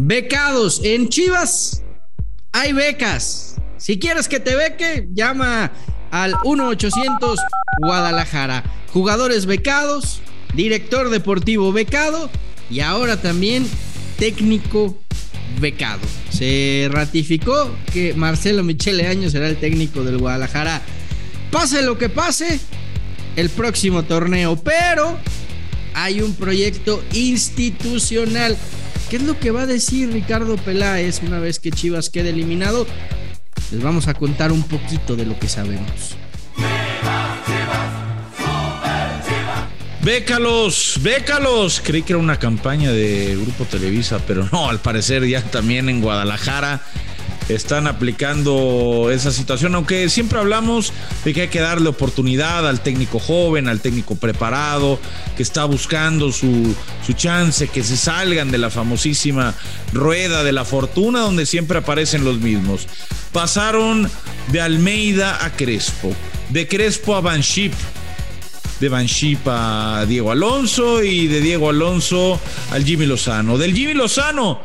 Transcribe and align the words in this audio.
Becados 0.00 0.80
en 0.84 1.08
Chivas, 1.08 1.82
hay 2.52 2.72
becas. 2.72 3.56
Si 3.78 3.98
quieres 3.98 4.28
que 4.28 4.38
te 4.38 4.54
beque, 4.54 5.08
llama 5.12 5.72
al 6.12 6.34
1-800 6.34 7.36
Guadalajara. 7.82 8.62
Jugadores 8.92 9.44
becados, 9.44 10.20
director 10.54 11.10
deportivo 11.10 11.72
becado 11.72 12.30
y 12.70 12.78
ahora 12.78 13.20
también 13.20 13.66
técnico 14.20 14.96
becado. 15.60 16.06
Se 16.30 16.88
ratificó 16.92 17.68
que 17.92 18.14
Marcelo 18.14 18.62
Michele 18.62 19.08
Año 19.08 19.28
será 19.30 19.48
el 19.48 19.56
técnico 19.56 20.04
del 20.04 20.18
Guadalajara. 20.18 20.80
Pase 21.50 21.82
lo 21.82 21.98
que 21.98 22.08
pase, 22.08 22.60
el 23.34 23.50
próximo 23.50 24.04
torneo, 24.04 24.54
pero 24.62 25.18
hay 25.92 26.22
un 26.22 26.34
proyecto 26.34 27.02
institucional 27.12 28.56
¿Qué 29.10 29.16
es 29.16 29.22
lo 29.22 29.38
que 29.40 29.50
va 29.50 29.62
a 29.62 29.66
decir 29.66 30.12
Ricardo 30.12 30.56
Peláez 30.56 31.22
una 31.22 31.38
vez 31.38 31.58
que 31.58 31.70
Chivas 31.70 32.10
quede 32.10 32.28
eliminado? 32.28 32.86
Les 33.70 33.82
vamos 33.82 34.06
a 34.06 34.12
contar 34.12 34.52
un 34.52 34.62
poquito 34.62 35.16
de 35.16 35.24
lo 35.24 35.38
que 35.38 35.48
sabemos. 35.48 36.14
Bécalos, 40.02 40.98
bécalos. 41.00 41.80
Creí 41.82 42.02
que 42.02 42.12
era 42.12 42.20
una 42.20 42.38
campaña 42.38 42.92
de 42.92 43.34
Grupo 43.40 43.64
Televisa, 43.64 44.20
pero 44.26 44.46
no, 44.52 44.68
al 44.68 44.80
parecer 44.80 45.26
ya 45.26 45.42
también 45.42 45.88
en 45.88 46.02
Guadalajara 46.02 46.82
están 47.48 47.86
aplicando 47.86 49.10
esa 49.12 49.32
situación, 49.32 49.74
aunque 49.74 50.08
siempre 50.08 50.38
hablamos 50.38 50.92
de 51.24 51.32
que 51.32 51.42
hay 51.42 51.48
que 51.48 51.60
darle 51.60 51.88
oportunidad 51.88 52.68
al 52.68 52.80
técnico 52.80 53.18
joven, 53.18 53.68
al 53.68 53.80
técnico 53.80 54.16
preparado, 54.16 54.98
que 55.36 55.42
está 55.42 55.64
buscando 55.64 56.30
su, 56.32 56.74
su 57.06 57.12
chance, 57.14 57.68
que 57.68 57.82
se 57.82 57.96
salgan 57.96 58.50
de 58.50 58.58
la 58.58 58.70
famosísima 58.70 59.54
rueda 59.92 60.44
de 60.44 60.52
la 60.52 60.64
fortuna 60.64 61.20
donde 61.20 61.46
siempre 61.46 61.78
aparecen 61.78 62.24
los 62.24 62.38
mismos. 62.38 62.86
Pasaron 63.32 64.10
de 64.52 64.60
Almeida 64.60 65.44
a 65.44 65.52
Crespo, 65.52 66.14
de 66.50 66.68
Crespo 66.68 67.16
a 67.16 67.20
Banship, 67.20 67.72
de 68.80 68.88
Banship 68.88 69.38
a 69.46 70.04
Diego 70.06 70.30
Alonso 70.30 71.02
y 71.02 71.26
de 71.26 71.40
Diego 71.40 71.70
Alonso 71.70 72.40
al 72.70 72.84
Jimmy 72.84 73.06
Lozano. 73.06 73.58
Del 73.58 73.74
Jimmy 73.74 73.94
Lozano 73.94 74.60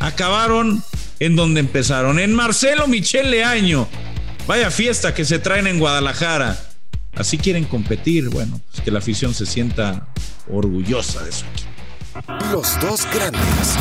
acabaron 0.00 0.82
en 1.20 1.36
donde 1.36 1.60
empezaron, 1.60 2.18
en 2.18 2.34
Marcelo 2.34 2.86
Michel 2.86 3.30
Leaño. 3.30 3.88
Vaya 4.46 4.70
fiesta 4.70 5.14
que 5.14 5.24
se 5.24 5.38
traen 5.38 5.66
en 5.66 5.78
Guadalajara. 5.78 6.58
Así 7.14 7.38
quieren 7.38 7.64
competir, 7.64 8.28
bueno, 8.28 8.60
pues 8.70 8.82
que 8.82 8.90
la 8.90 8.98
afición 8.98 9.34
se 9.34 9.46
sienta 9.46 10.08
orgullosa 10.50 11.22
de 11.24 11.32
su 11.32 11.44
equipo. 11.46 11.68
Los 12.52 12.80
dos 12.80 13.06
grandes. 13.12 13.76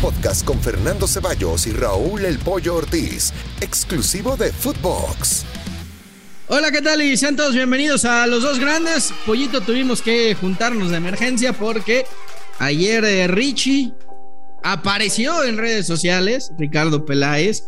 podcast 0.00 0.44
con 0.44 0.58
Fernando 0.60 1.06
Ceballos 1.06 1.66
y 1.66 1.72
Raúl 1.72 2.24
El 2.24 2.38
Pollo 2.38 2.76
Ortiz, 2.76 3.32
exclusivo 3.60 4.36
de 4.36 4.52
Footbox. 4.52 5.44
Hola, 6.50 6.70
¿qué 6.70 6.80
tal? 6.80 7.02
Y 7.02 7.14
sean 7.18 7.36
todos 7.36 7.54
bienvenidos 7.54 8.06
a 8.06 8.26
Los 8.26 8.42
Dos 8.42 8.58
Grandes. 8.58 9.12
Pollito, 9.26 9.60
tuvimos 9.60 10.00
que 10.00 10.34
juntarnos 10.34 10.90
de 10.90 10.96
emergencia 10.96 11.52
porque 11.52 12.06
ayer 12.58 13.04
eh, 13.04 13.28
Richie 13.28 13.92
apareció 14.62 15.44
en 15.44 15.58
redes 15.58 15.86
sociales, 15.86 16.50
Ricardo 16.58 17.04
Peláez. 17.04 17.64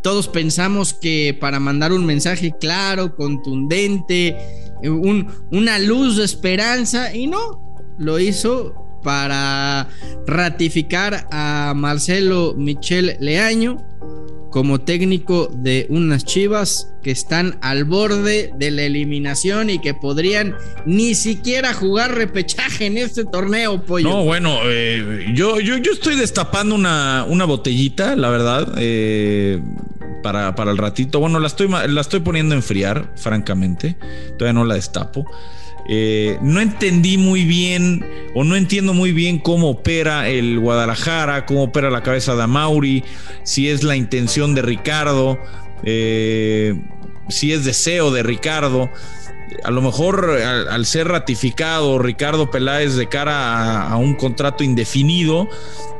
Todos 0.00 0.28
pensamos 0.28 0.94
que 0.94 1.36
para 1.40 1.58
mandar 1.58 1.90
un 1.92 2.06
mensaje 2.06 2.54
claro, 2.56 3.16
contundente, 3.16 4.36
un, 4.84 5.26
una 5.50 5.80
luz 5.80 6.18
de 6.18 6.24
esperanza, 6.24 7.12
y 7.16 7.26
no, 7.26 7.82
lo 7.98 8.20
hizo 8.20 9.00
para 9.02 9.88
ratificar 10.24 11.26
a 11.32 11.72
Marcelo 11.74 12.54
Michel 12.56 13.16
Leaño 13.18 13.84
como 14.56 14.80
técnico 14.80 15.50
de 15.52 15.84
unas 15.90 16.24
chivas 16.24 16.90
que 17.02 17.10
están 17.10 17.58
al 17.60 17.84
borde 17.84 18.54
de 18.56 18.70
la 18.70 18.84
eliminación 18.84 19.68
y 19.68 19.80
que 19.80 19.92
podrían 19.92 20.56
ni 20.86 21.14
siquiera 21.14 21.74
jugar 21.74 22.14
repechaje 22.14 22.86
en 22.86 22.96
este 22.96 23.26
torneo, 23.26 23.84
pollo. 23.84 24.08
No, 24.08 24.24
bueno, 24.24 24.60
eh, 24.64 25.26
yo, 25.34 25.60
yo, 25.60 25.76
yo, 25.76 25.92
estoy 25.92 26.16
destapando 26.16 26.74
una, 26.74 27.26
una 27.28 27.44
botellita, 27.44 28.16
la 28.16 28.30
verdad, 28.30 28.72
eh, 28.78 29.60
para, 30.22 30.54
para, 30.54 30.70
el 30.70 30.78
ratito. 30.78 31.20
Bueno, 31.20 31.38
la 31.38 31.48
estoy, 31.48 31.68
la 31.68 32.00
estoy 32.00 32.20
poniendo 32.20 32.54
a 32.54 32.56
enfriar, 32.56 33.12
francamente. 33.16 33.98
Todavía 34.38 34.54
no 34.54 34.64
la 34.64 34.76
destapo. 34.76 35.26
Eh, 35.88 36.38
no 36.42 36.60
entendí 36.60 37.16
muy 37.16 37.44
bien 37.44 38.04
o 38.34 38.42
no 38.42 38.56
entiendo 38.56 38.92
muy 38.92 39.12
bien 39.12 39.38
cómo 39.38 39.70
opera 39.70 40.28
el 40.28 40.58
Guadalajara, 40.58 41.46
cómo 41.46 41.64
opera 41.64 41.90
la 41.90 42.02
cabeza 42.02 42.34
de 42.34 42.42
Amauri, 42.42 43.04
si 43.44 43.68
es 43.68 43.84
la 43.84 43.94
intención 43.94 44.54
de 44.54 44.62
Ricardo, 44.62 45.38
eh, 45.84 46.74
si 47.28 47.52
es 47.52 47.64
deseo 47.64 48.10
de 48.10 48.22
Ricardo. 48.22 48.90
A 49.62 49.70
lo 49.70 49.80
mejor 49.80 50.30
al, 50.30 50.86
ser 50.86 51.08
ratificado 51.08 51.98
Ricardo 52.00 52.50
Peláez 52.50 52.96
de 52.96 53.08
cara 53.08 53.86
a, 53.86 53.92
a 53.92 53.96
un 53.96 54.14
contrato 54.14 54.64
indefinido, 54.64 55.48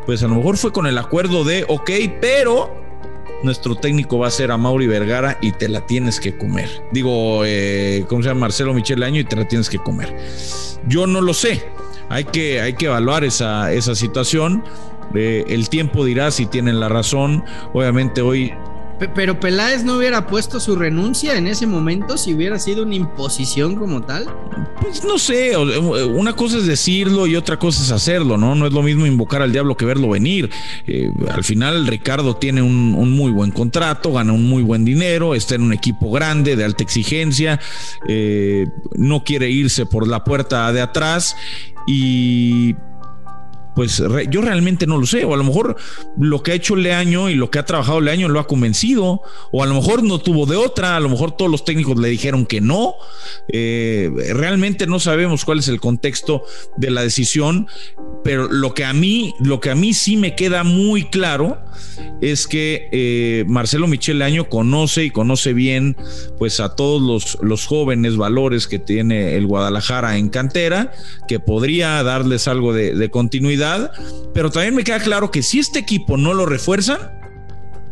pues 0.04 0.22
a 0.22 0.28
lo 0.28 0.34
mejor 0.34 0.56
fue 0.56 0.72
con 0.72 0.86
el 0.86 0.98
acuerdo 0.98 1.44
de, 1.44 1.64
ok, 1.68 1.90
pero 2.20 2.85
nuestro 3.42 3.74
técnico 3.74 4.18
va 4.18 4.28
a 4.28 4.30
ser 4.30 4.50
a 4.50 4.56
Mauri 4.56 4.86
Vergara 4.86 5.38
y 5.40 5.52
te 5.52 5.68
la 5.68 5.86
tienes 5.86 6.20
que 6.20 6.36
comer. 6.36 6.68
Digo, 6.92 7.42
eh, 7.44 8.04
¿cómo 8.08 8.22
se 8.22 8.28
llama? 8.28 8.42
Marcelo 8.42 8.74
Michel 8.74 9.02
Año 9.02 9.20
y 9.20 9.24
te 9.24 9.36
la 9.36 9.46
tienes 9.46 9.68
que 9.68 9.78
comer. 9.78 10.16
Yo 10.88 11.06
no 11.06 11.20
lo 11.20 11.34
sé. 11.34 11.64
Hay 12.08 12.24
que, 12.24 12.60
hay 12.60 12.74
que 12.74 12.86
evaluar 12.86 13.24
esa, 13.24 13.72
esa 13.72 13.94
situación. 13.94 14.64
Eh, 15.14 15.44
el 15.48 15.68
tiempo 15.68 16.04
dirá 16.04 16.30
si 16.30 16.46
tienen 16.46 16.80
la 16.80 16.88
razón. 16.88 17.44
Obviamente 17.72 18.22
hoy 18.22 18.52
pero 19.14 19.38
Peláez 19.38 19.84
no 19.84 19.98
hubiera 19.98 20.26
puesto 20.26 20.58
su 20.58 20.76
renuncia 20.76 21.36
en 21.36 21.46
ese 21.46 21.66
momento 21.66 22.16
si 22.16 22.34
hubiera 22.34 22.58
sido 22.58 22.82
una 22.82 22.94
imposición 22.94 23.76
como 23.76 24.02
tal. 24.02 24.26
Pues 24.80 25.04
no 25.04 25.18
sé, 25.18 25.56
una 25.56 26.34
cosa 26.34 26.58
es 26.58 26.66
decirlo 26.66 27.26
y 27.26 27.36
otra 27.36 27.58
cosa 27.58 27.82
es 27.82 27.90
hacerlo, 27.90 28.36
¿no? 28.36 28.54
No 28.54 28.66
es 28.66 28.72
lo 28.72 28.82
mismo 28.82 29.06
invocar 29.06 29.42
al 29.42 29.52
diablo 29.52 29.76
que 29.76 29.84
verlo 29.84 30.08
venir. 30.08 30.50
Eh, 30.86 31.10
al 31.30 31.44
final 31.44 31.86
Ricardo 31.86 32.36
tiene 32.36 32.62
un, 32.62 33.10
muy 33.12 33.32
buen 33.32 33.50
contrato, 33.50 34.12
gana 34.12 34.32
un 34.32 34.48
muy 34.48 34.62
buen 34.62 34.84
dinero, 34.84 35.34
está 35.34 35.54
en 35.54 35.62
un 35.62 35.72
equipo 35.72 36.10
grande, 36.10 36.56
de 36.56 36.64
alta 36.64 36.82
exigencia, 36.82 37.60
eh, 38.08 38.66
no 38.96 39.24
quiere 39.24 39.50
irse 39.50 39.86
por 39.86 40.06
la 40.06 40.24
puerta 40.24 40.72
de 40.72 40.80
atrás 40.80 41.36
y 41.86 42.74
pues 43.76 44.02
yo 44.30 44.40
realmente 44.40 44.86
no 44.86 44.96
lo 44.96 45.04
sé. 45.04 45.26
O 45.26 45.34
a 45.34 45.36
lo 45.36 45.44
mejor 45.44 45.76
lo 46.18 46.42
que 46.42 46.52
ha 46.52 46.54
hecho 46.54 46.74
Leaño 46.74 47.28
y 47.28 47.34
lo 47.34 47.50
que 47.50 47.58
ha 47.58 47.66
trabajado 47.66 48.00
Leaño 48.00 48.26
lo 48.26 48.40
ha 48.40 48.46
convencido. 48.46 49.20
O 49.52 49.62
a 49.62 49.66
lo 49.66 49.74
mejor 49.74 50.02
no 50.02 50.18
tuvo 50.18 50.46
de 50.46 50.56
otra. 50.56 50.96
A 50.96 51.00
lo 51.00 51.10
mejor 51.10 51.36
todos 51.36 51.50
los 51.50 51.66
técnicos 51.66 51.98
le 51.98 52.08
dijeron 52.08 52.46
que 52.46 52.62
no. 52.62 52.94
Eh, 53.52 54.10
realmente 54.32 54.86
no 54.86 54.98
sabemos 54.98 55.44
cuál 55.44 55.58
es 55.58 55.68
el 55.68 55.78
contexto 55.78 56.42
de 56.78 56.90
la 56.90 57.02
decisión. 57.02 57.66
Pero 58.24 58.48
lo 58.48 58.72
que 58.72 58.86
a 58.86 58.94
mí, 58.94 59.34
lo 59.40 59.60
que 59.60 59.70
a 59.70 59.74
mí 59.74 59.92
sí 59.92 60.16
me 60.16 60.34
queda 60.34 60.64
muy 60.64 61.04
claro 61.10 61.58
es 62.22 62.46
que 62.46 62.88
eh, 62.92 63.44
Marcelo 63.46 63.88
Michel 63.88 64.20
Leaño 64.20 64.48
conoce 64.48 65.04
y 65.04 65.10
conoce 65.10 65.52
bien 65.52 65.98
pues 66.38 66.60
a 66.60 66.74
todos 66.74 67.02
los, 67.02 67.38
los 67.42 67.66
jóvenes 67.66 68.16
valores 68.16 68.66
que 68.66 68.78
tiene 68.78 69.36
el 69.36 69.46
Guadalajara 69.46 70.16
en 70.16 70.30
cantera, 70.30 70.92
que 71.28 71.40
podría 71.40 72.02
darles 72.02 72.48
algo 72.48 72.72
de 72.72 73.10
continuidad 73.10 73.65
pero 74.34 74.50
también 74.50 74.74
me 74.74 74.84
queda 74.84 75.00
claro 75.00 75.30
que 75.30 75.42
si 75.42 75.58
este 75.58 75.78
equipo 75.78 76.16
no 76.16 76.34
lo 76.34 76.46
refuerza, 76.46 77.12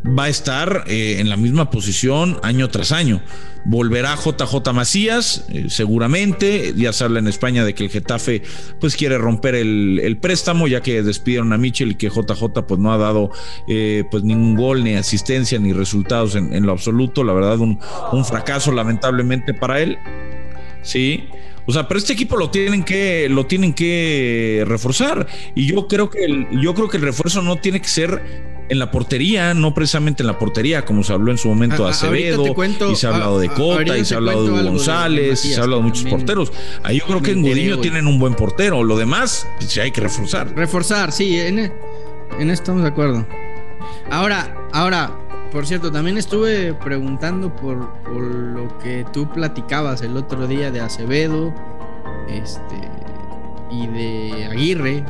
va 0.07 0.25
a 0.25 0.29
estar 0.29 0.85
eh, 0.87 1.17
en 1.19 1.29
la 1.29 1.37
misma 1.37 1.71
posición 1.71 2.39
año 2.43 2.69
tras 2.69 2.93
año. 2.93 3.23
Volverá 3.65 4.15
JJ 4.17 4.73
Macías, 4.75 5.47
eh, 5.49 5.67
seguramente. 5.69 6.75
Ya 6.77 6.93
se 6.93 7.05
habla 7.05 7.21
en 7.21 7.29
España 7.29 7.65
de 7.65 7.75
que 7.75 7.85
el 7.85 7.91
Getafe 7.91 8.43
pues 8.79 8.95
quiere 8.97 9.17
romper 9.17 9.55
el, 9.55 10.19
préstamo, 10.21 10.69
ya 10.69 10.83
que 10.83 11.03
despidieron 11.03 11.53
a 11.55 11.59
Mitchell 11.59 11.93
y 11.93 11.95
que 11.95 12.11
JJ 12.11 12.67
pues 12.69 12.79
no 12.79 12.93
ha 12.93 12.99
dado 12.99 13.31
eh, 13.67 14.05
pues 14.11 14.23
ningún 14.23 14.55
gol, 14.55 14.85
ni 14.85 14.95
asistencia, 14.95 15.59
ni 15.59 15.73
resultados 15.73 16.35
en, 16.35 16.67
lo 16.67 16.73
absoluto. 16.73 17.25
La 17.25 17.33
verdad, 17.33 17.59
un 17.59 18.25
fracaso 18.25 18.71
lamentablemente 18.73 19.55
para 19.55 19.81
él. 19.81 19.99
Sí. 20.85 21.25
O 21.67 21.73
sea, 21.73 21.89
pero 21.89 21.99
este 21.99 22.13
equipo 22.13 22.37
lo 22.37 22.51
tienen 22.51 22.85
que, 22.85 23.29
lo 23.29 23.47
tienen 23.47 23.73
que 23.73 24.65
reforzar. 24.67 25.27
Y 25.55 25.67
yo 25.67 25.89
creo 25.89 26.11
que 26.11 26.25
el, 26.25 26.47
yo 26.61 26.75
creo 26.75 26.89
que 26.89 26.99
el 26.99 27.03
refuerzo 27.03 27.43
no 27.43 27.57
tiene 27.57 27.81
que 27.81 27.89
ser 27.89 28.55
en 28.69 28.79
la 28.79 28.91
portería, 28.91 29.53
no 29.55 29.75
precisamente 29.75 30.23
en 30.23 30.27
la 30.27 30.39
portería, 30.39 30.85
como 30.85 31.03
se 31.03 31.13
habló 31.13 31.31
en 31.31 31.39
su 31.39 31.49
momento 31.49 31.85
de 31.85 31.91
Acevedo, 31.91 32.45
y 32.91 32.97
se 32.97 33.07
ha 33.07 33.11
hablado 33.11 33.39
de 33.39 33.49
Cota, 33.49 33.99
y 33.99 34.05
se 34.05 34.15
ha 34.15 34.19
hablado 34.19 34.45
de 34.45 34.63
González, 34.63 35.45
y 35.45 35.49
se 35.49 35.61
ha 35.61 35.65
hablado 35.65 35.83
de 35.83 35.89
muchos 35.89 36.05
porteros. 36.05 36.53
Ahí 36.83 36.99
yo 36.99 37.07
creo 37.07 37.23
que 37.23 37.33
en 37.33 37.43
Godinho 37.43 37.79
tienen 37.81 38.07
un 38.07 38.19
buen 38.19 38.35
portero. 38.35 38.83
Lo 38.83 38.97
demás, 38.97 39.47
pues, 39.59 39.71
sí 39.71 39.81
hay 39.81 39.91
que 39.91 40.01
reforzar. 40.01 40.55
Reforzar, 40.55 41.13
sí, 41.13 41.39
en, 41.39 41.59
en 41.59 41.71
esto 42.51 42.53
estamos 42.53 42.83
de 42.83 42.89
acuerdo. 42.89 43.27
Ahora, 44.11 44.69
ahora, 44.73 45.11
por 45.53 45.67
cierto, 45.67 45.91
también 45.93 46.19
estuve 46.19 46.75
preguntando 46.75 47.55
por, 47.55 47.77
lo 48.09 48.79
que 48.79 49.05
tú 49.13 49.29
platicabas 49.31 50.03
el 50.03 50.17
otro 50.17 50.47
día 50.47 50.71
de 50.71 50.81
Acevedo 50.81 51.55
este, 52.29 52.77
y 53.71 53.87
de 53.87 54.47
Aguirre, 54.47 55.05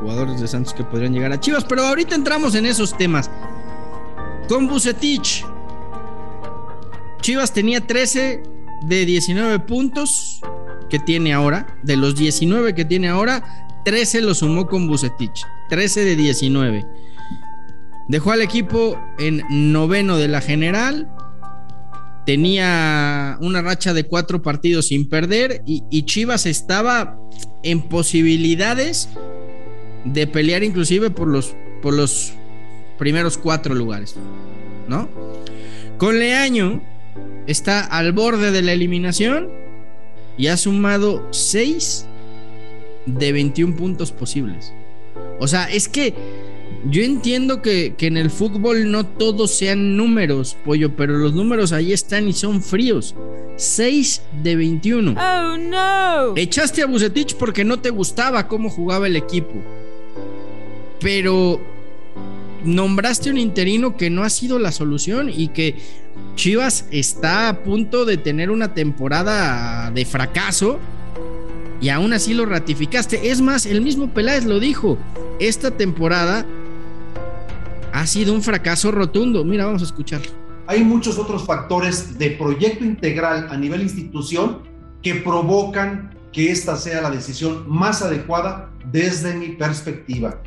jugadores 0.00 0.40
de 0.40 0.48
Santos 0.48 0.74
que 0.74 0.84
podrían 0.84 1.12
llegar 1.12 1.32
a 1.32 1.40
Chivas, 1.40 1.64
pero 1.64 1.82
ahorita 1.84 2.14
entramos 2.14 2.54
en 2.54 2.66
esos 2.66 2.96
temas. 2.96 3.30
Con 4.48 4.68
Bucetich, 4.68 5.44
Chivas 7.20 7.52
tenía 7.52 7.80
13 7.80 8.42
de 8.82 9.04
19 9.04 9.58
puntos 9.60 10.40
que 10.88 10.98
tiene 10.98 11.32
ahora. 11.32 11.66
De 11.82 11.96
los 11.96 12.14
19 12.14 12.74
que 12.74 12.84
tiene 12.84 13.08
ahora, 13.08 13.42
13 13.84 14.20
lo 14.20 14.34
sumó 14.34 14.66
con 14.66 14.86
Bucetich. 14.86 15.44
13 15.68 16.04
de 16.04 16.16
19. 16.16 16.86
Dejó 18.08 18.32
al 18.32 18.42
equipo 18.42 19.00
en 19.18 19.42
noveno 19.72 20.16
de 20.16 20.28
la 20.28 20.40
general. 20.40 21.08
Tenía 22.24 23.36
una 23.40 23.62
racha 23.62 23.94
de 23.94 24.04
cuatro 24.04 24.42
partidos 24.42 24.88
sin 24.88 25.08
perder 25.08 25.62
y, 25.66 26.02
Chivas 26.04 26.46
estaba 26.46 27.18
en 27.62 27.82
posibilidades 27.82 29.08
de 30.04 30.26
pelear 30.26 30.62
inclusive 30.62 31.10
por 31.10 31.28
los, 31.28 31.54
por 31.82 31.94
los 31.94 32.32
primeros 32.98 33.38
cuatro 33.38 33.74
lugares, 33.74 34.16
¿no? 34.88 35.08
Con 35.98 36.18
Leaño 36.18 36.82
está 37.46 37.80
al 37.84 38.12
borde 38.12 38.50
de 38.50 38.62
la 38.62 38.72
eliminación 38.72 39.48
y 40.36 40.48
ha 40.48 40.56
sumado 40.56 41.26
6 41.30 42.06
de 43.06 43.32
21 43.32 43.76
puntos 43.76 44.12
posibles. 44.12 44.72
O 45.38 45.48
sea, 45.48 45.64
es 45.64 45.88
que 45.88 46.14
yo 46.90 47.02
entiendo 47.02 47.62
que, 47.62 47.94
en 47.98 48.16
el 48.16 48.30
fútbol 48.30 48.90
no 48.90 49.04
todos 49.06 49.50
sean 49.52 49.96
números, 49.96 50.56
pollo, 50.64 50.94
pero 50.94 51.18
los 51.18 51.34
números 51.34 51.72
ahí 51.72 51.92
están 51.92 52.28
y 52.28 52.32
son 52.32 52.62
fríos. 52.62 53.14
6 53.56 54.22
de 54.42 54.56
21. 54.56 55.12
Oh 55.12 55.56
no. 55.56 56.36
Echaste 56.36 56.82
a 56.82 56.86
Bucetich 56.86 57.34
porque 57.36 57.64
no 57.64 57.80
te 57.80 57.90
gustaba 57.90 58.46
cómo 58.48 58.68
jugaba 58.68 59.06
el 59.06 59.16
equipo. 59.16 59.54
Pero 61.00 61.60
nombraste 62.64 63.30
un 63.30 63.38
interino 63.38 63.96
que 63.96 64.10
no 64.10 64.22
ha 64.22 64.30
sido 64.30 64.58
la 64.58 64.72
solución 64.72 65.30
y 65.34 65.48
que 65.48 65.74
Chivas 66.34 66.86
está 66.90 67.48
a 67.48 67.62
punto 67.62 68.04
de 68.04 68.16
tener 68.16 68.50
una 68.50 68.74
temporada 68.74 69.90
de 69.90 70.04
fracaso 70.04 70.78
y 71.80 71.88
aún 71.88 72.12
así 72.12 72.34
lo 72.34 72.46
ratificaste. 72.46 73.30
Es 73.30 73.40
más, 73.40 73.66
el 73.66 73.80
mismo 73.80 74.12
Peláez 74.12 74.44
lo 74.44 74.60
dijo. 74.60 74.98
Esta 75.38 75.70
temporada 75.70 76.46
ha 78.06 78.08
sido 78.08 78.32
un 78.32 78.40
fracaso 78.40 78.92
rotundo. 78.92 79.44
Mira, 79.44 79.66
vamos 79.66 79.82
a 79.82 79.84
escucharlo. 79.84 80.30
Hay 80.68 80.84
muchos 80.84 81.18
otros 81.18 81.44
factores 81.44 82.16
de 82.16 82.30
proyecto 82.30 82.84
integral 82.84 83.48
a 83.50 83.56
nivel 83.56 83.82
institución 83.82 84.62
que 85.02 85.16
provocan 85.16 86.16
que 86.32 86.52
esta 86.52 86.76
sea 86.76 87.00
la 87.00 87.10
decisión 87.10 87.64
más 87.66 88.02
adecuada 88.02 88.70
desde 88.92 89.34
mi 89.34 89.48
perspectiva. 89.56 90.40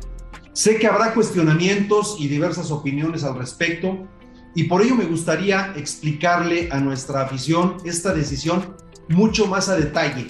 Sé 0.54 0.78
que 0.78 0.86
habrá 0.86 1.12
cuestionamientos 1.12 2.16
y 2.18 2.28
diversas 2.28 2.70
opiniones 2.70 3.24
al 3.24 3.36
respecto 3.36 4.08
y 4.54 4.64
por 4.64 4.80
ello 4.80 4.94
me 4.94 5.04
gustaría 5.04 5.74
explicarle 5.76 6.70
a 6.72 6.80
nuestra 6.80 7.20
afición 7.20 7.76
esta 7.84 8.14
decisión 8.14 8.74
mucho 9.10 9.46
más 9.46 9.68
a 9.68 9.76
detalle 9.76 10.28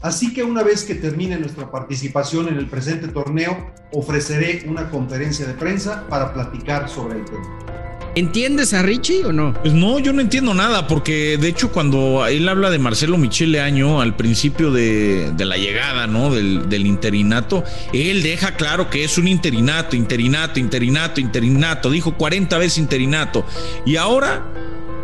Así 0.00 0.32
que 0.32 0.44
una 0.44 0.62
vez 0.62 0.84
que 0.84 0.94
termine 0.94 1.38
nuestra 1.38 1.70
participación 1.70 2.48
en 2.48 2.56
el 2.56 2.66
presente 2.66 3.08
torneo, 3.08 3.70
ofreceré 3.92 4.64
una 4.68 4.90
conferencia 4.90 5.46
de 5.46 5.54
prensa 5.54 6.06
para 6.08 6.32
platicar 6.32 6.88
sobre 6.88 7.18
el 7.18 7.24
tema. 7.24 7.68
¿Entiendes 8.14 8.74
a 8.74 8.82
Richie 8.82 9.24
o 9.24 9.32
no? 9.32 9.54
Pues 9.54 9.74
no, 9.74 9.98
yo 9.98 10.12
no 10.12 10.20
entiendo 10.20 10.54
nada, 10.54 10.86
porque 10.86 11.36
de 11.36 11.48
hecho 11.48 11.70
cuando 11.70 12.26
él 12.26 12.48
habla 12.48 12.70
de 12.70 12.78
Marcelo 12.78 13.18
Michele 13.18 13.60
Año 13.60 14.00
al 14.00 14.16
principio 14.16 14.72
de, 14.72 15.32
la 15.38 15.56
llegada, 15.56 16.06
¿no? 16.06 16.34
Del, 16.34 16.68
del, 16.68 16.86
interinato, 16.86 17.64
él 17.92 18.22
deja 18.22 18.56
claro 18.56 18.90
que 18.90 19.04
es 19.04 19.18
un 19.18 19.28
interinato, 19.28 19.94
interinato, 19.94 20.58
interinato, 20.58 21.20
interinato, 21.20 21.90
dijo 21.90 22.14
40 22.14 22.58
veces 22.58 22.78
interinato, 22.78 23.44
y 23.84 23.96
ahora 23.96 24.44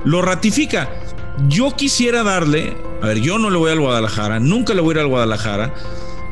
lo 0.05 0.23
ratifica. 0.23 0.91
Yo 1.49 1.75
quisiera 1.75 2.23
darle 2.23 2.77
a 3.05 3.09
ver, 3.09 3.21
yo 3.21 3.39
no 3.39 3.51
le 3.51 3.59
voy 3.59 3.71
al 3.71 3.81
Guadalajara, 3.81 4.41
nunca 4.41 4.73
le 4.73 4.81
voy 4.81 4.93
a 4.93 4.95
ir 4.95 5.01
al 5.01 5.09
Guadalajara, 5.09 5.75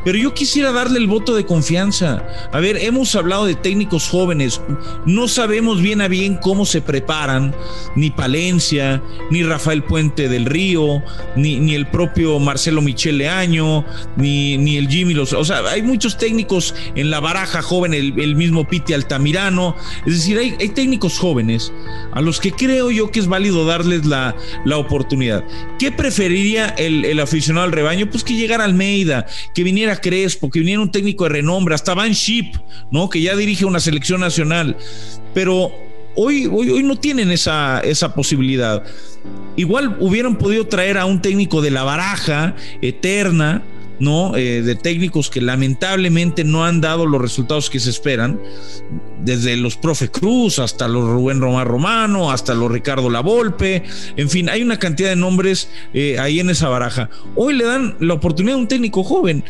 pero 0.05 0.19
yo 0.19 0.35
quisiera 0.35 0.73
darle 0.73 0.99
el 0.99 1.07
voto 1.07 1.35
de 1.35 1.47
confianza. 1.47 2.27
A 2.53 2.61
ver, 2.61 2.77
hemos 2.77 3.15
hablado 3.15 3.47
de 3.47 3.55
técnicos 3.55 4.09
jóvenes, 4.09 4.61
no 5.07 5.29
sabemos 5.29 5.81
bien 5.81 6.01
a 6.01 6.09
bien 6.09 6.37
cómo 6.37 6.67
se 6.67 6.81
preparan, 6.81 7.55
ni 7.95 8.11
Palencia, 8.11 9.03
ni 9.31 9.43
Rafael 9.43 9.83
Puente 9.85 10.29
del 10.29 10.47
Río, 10.47 11.03
ni, 11.37 11.61
ni 11.61 11.75
el 11.75 11.87
propio 11.87 12.39
Marcelo 12.39 12.83
Michele 12.83 13.29
Año, 13.29 13.85
ni, 14.17 14.59
ni 14.59 14.77
el 14.77 14.89
Jimmy 14.89 15.15
Los. 15.15 15.33
O 15.33 15.45
sea, 15.45 15.59
hay 15.69 15.83
muchos 15.83 16.19
técnicos 16.19 16.75
en 16.95 17.11
la 17.11 17.21
baraja 17.21 17.63
joven, 17.63 17.95
el, 17.95 18.37
mismo 18.37 18.67
Piti 18.67 18.93
Altamirano. 18.93 19.77
Es 20.07 20.15
decir, 20.15 20.39
hay, 20.39 20.55
hay, 20.59 20.69
técnicos 20.71 21.19
jóvenes 21.19 21.73
a 22.13 22.21
los 22.21 22.41
que 22.41 22.53
creo 22.53 22.91
yo 22.91 23.11
que 23.11 23.21
es 23.21 23.27
válido 23.27 23.67
darles 23.67 24.07
la, 24.07 24.35
la 24.65 24.79
oportunidad. 24.79 25.45
¿Qué 25.79 25.93
preferiría 25.93 26.69
el, 26.69 27.05
el 27.05 27.21
aficionado 27.21 27.67
al 27.67 27.73
rebaño? 27.73 28.09
Pues 28.11 28.25
que 28.25 28.35
llegara 28.35 28.65
Almeida, 28.65 29.27
que 29.55 29.63
viniera 29.63 29.92
Crespo, 30.01 30.51
que 30.51 30.61
viniera 30.61 30.81
un 30.81 30.91
técnico 30.91 31.25
de 31.25 31.31
renombre, 31.31 31.75
hasta 31.75 31.95
Van 31.95 32.13
Ship, 32.13 32.53
¿no? 32.91 33.09
Que 33.09 33.21
ya 33.21 33.37
dirige 33.37 33.65
una 33.65 33.81
selección 33.81 34.21
nacional. 34.21 34.77
Pero 35.35 35.73
hoy, 36.15 36.47
hoy, 36.47 36.71
hoy 36.71 36.83
no 36.83 36.97
tienen 36.97 37.31
esa, 37.31 37.81
esa 37.81 38.15
posibilidad. 38.15 38.83
Igual 39.57 39.97
hubieran 40.01 40.37
podido 40.37 40.67
traer 40.67 40.99
a 40.99 41.07
un 41.07 41.21
técnico 41.21 41.61
de 41.61 41.71
la 41.71 41.85
baraja 41.85 42.55
eterna, 42.81 43.63
¿no? 43.99 44.37
Eh, 44.37 44.63
de 44.63 44.75
técnicos 44.75 45.31
que 45.31 45.41
lamentablemente 45.41 46.43
no 46.43 46.65
han 46.65 46.81
dado 46.81 47.07
los 47.07 47.21
resultados 47.21 47.71
que 47.71 47.79
se 47.79 47.91
esperan, 47.91 48.41
desde 49.25 49.57
los 49.57 49.77
profe 49.77 50.11
Cruz 50.11 50.59
hasta 50.59 50.89
los 50.89 51.09
Rubén 51.09 51.41
Román 51.41 51.67
Romano, 51.67 52.33
hasta 52.33 52.55
los 52.55 52.71
Ricardo 52.71 53.09
Lavolpe, 53.09 53.85
en 54.17 54.29
fin, 54.29 54.49
hay 54.49 54.63
una 54.63 54.79
cantidad 54.79 55.11
de 55.11 55.17
nombres 55.17 55.69
eh, 55.95 56.19
ahí 56.19 56.41
en 56.41 56.51
esa 56.51 56.69
baraja. 56.69 57.11
Hoy 57.37 57.55
le 57.55 57.65
dan 57.65 57.95
la 58.01 58.15
oportunidad 58.15 58.57
a 58.57 58.59
un 58.59 58.69
técnico 58.69 59.05
joven 59.05 59.45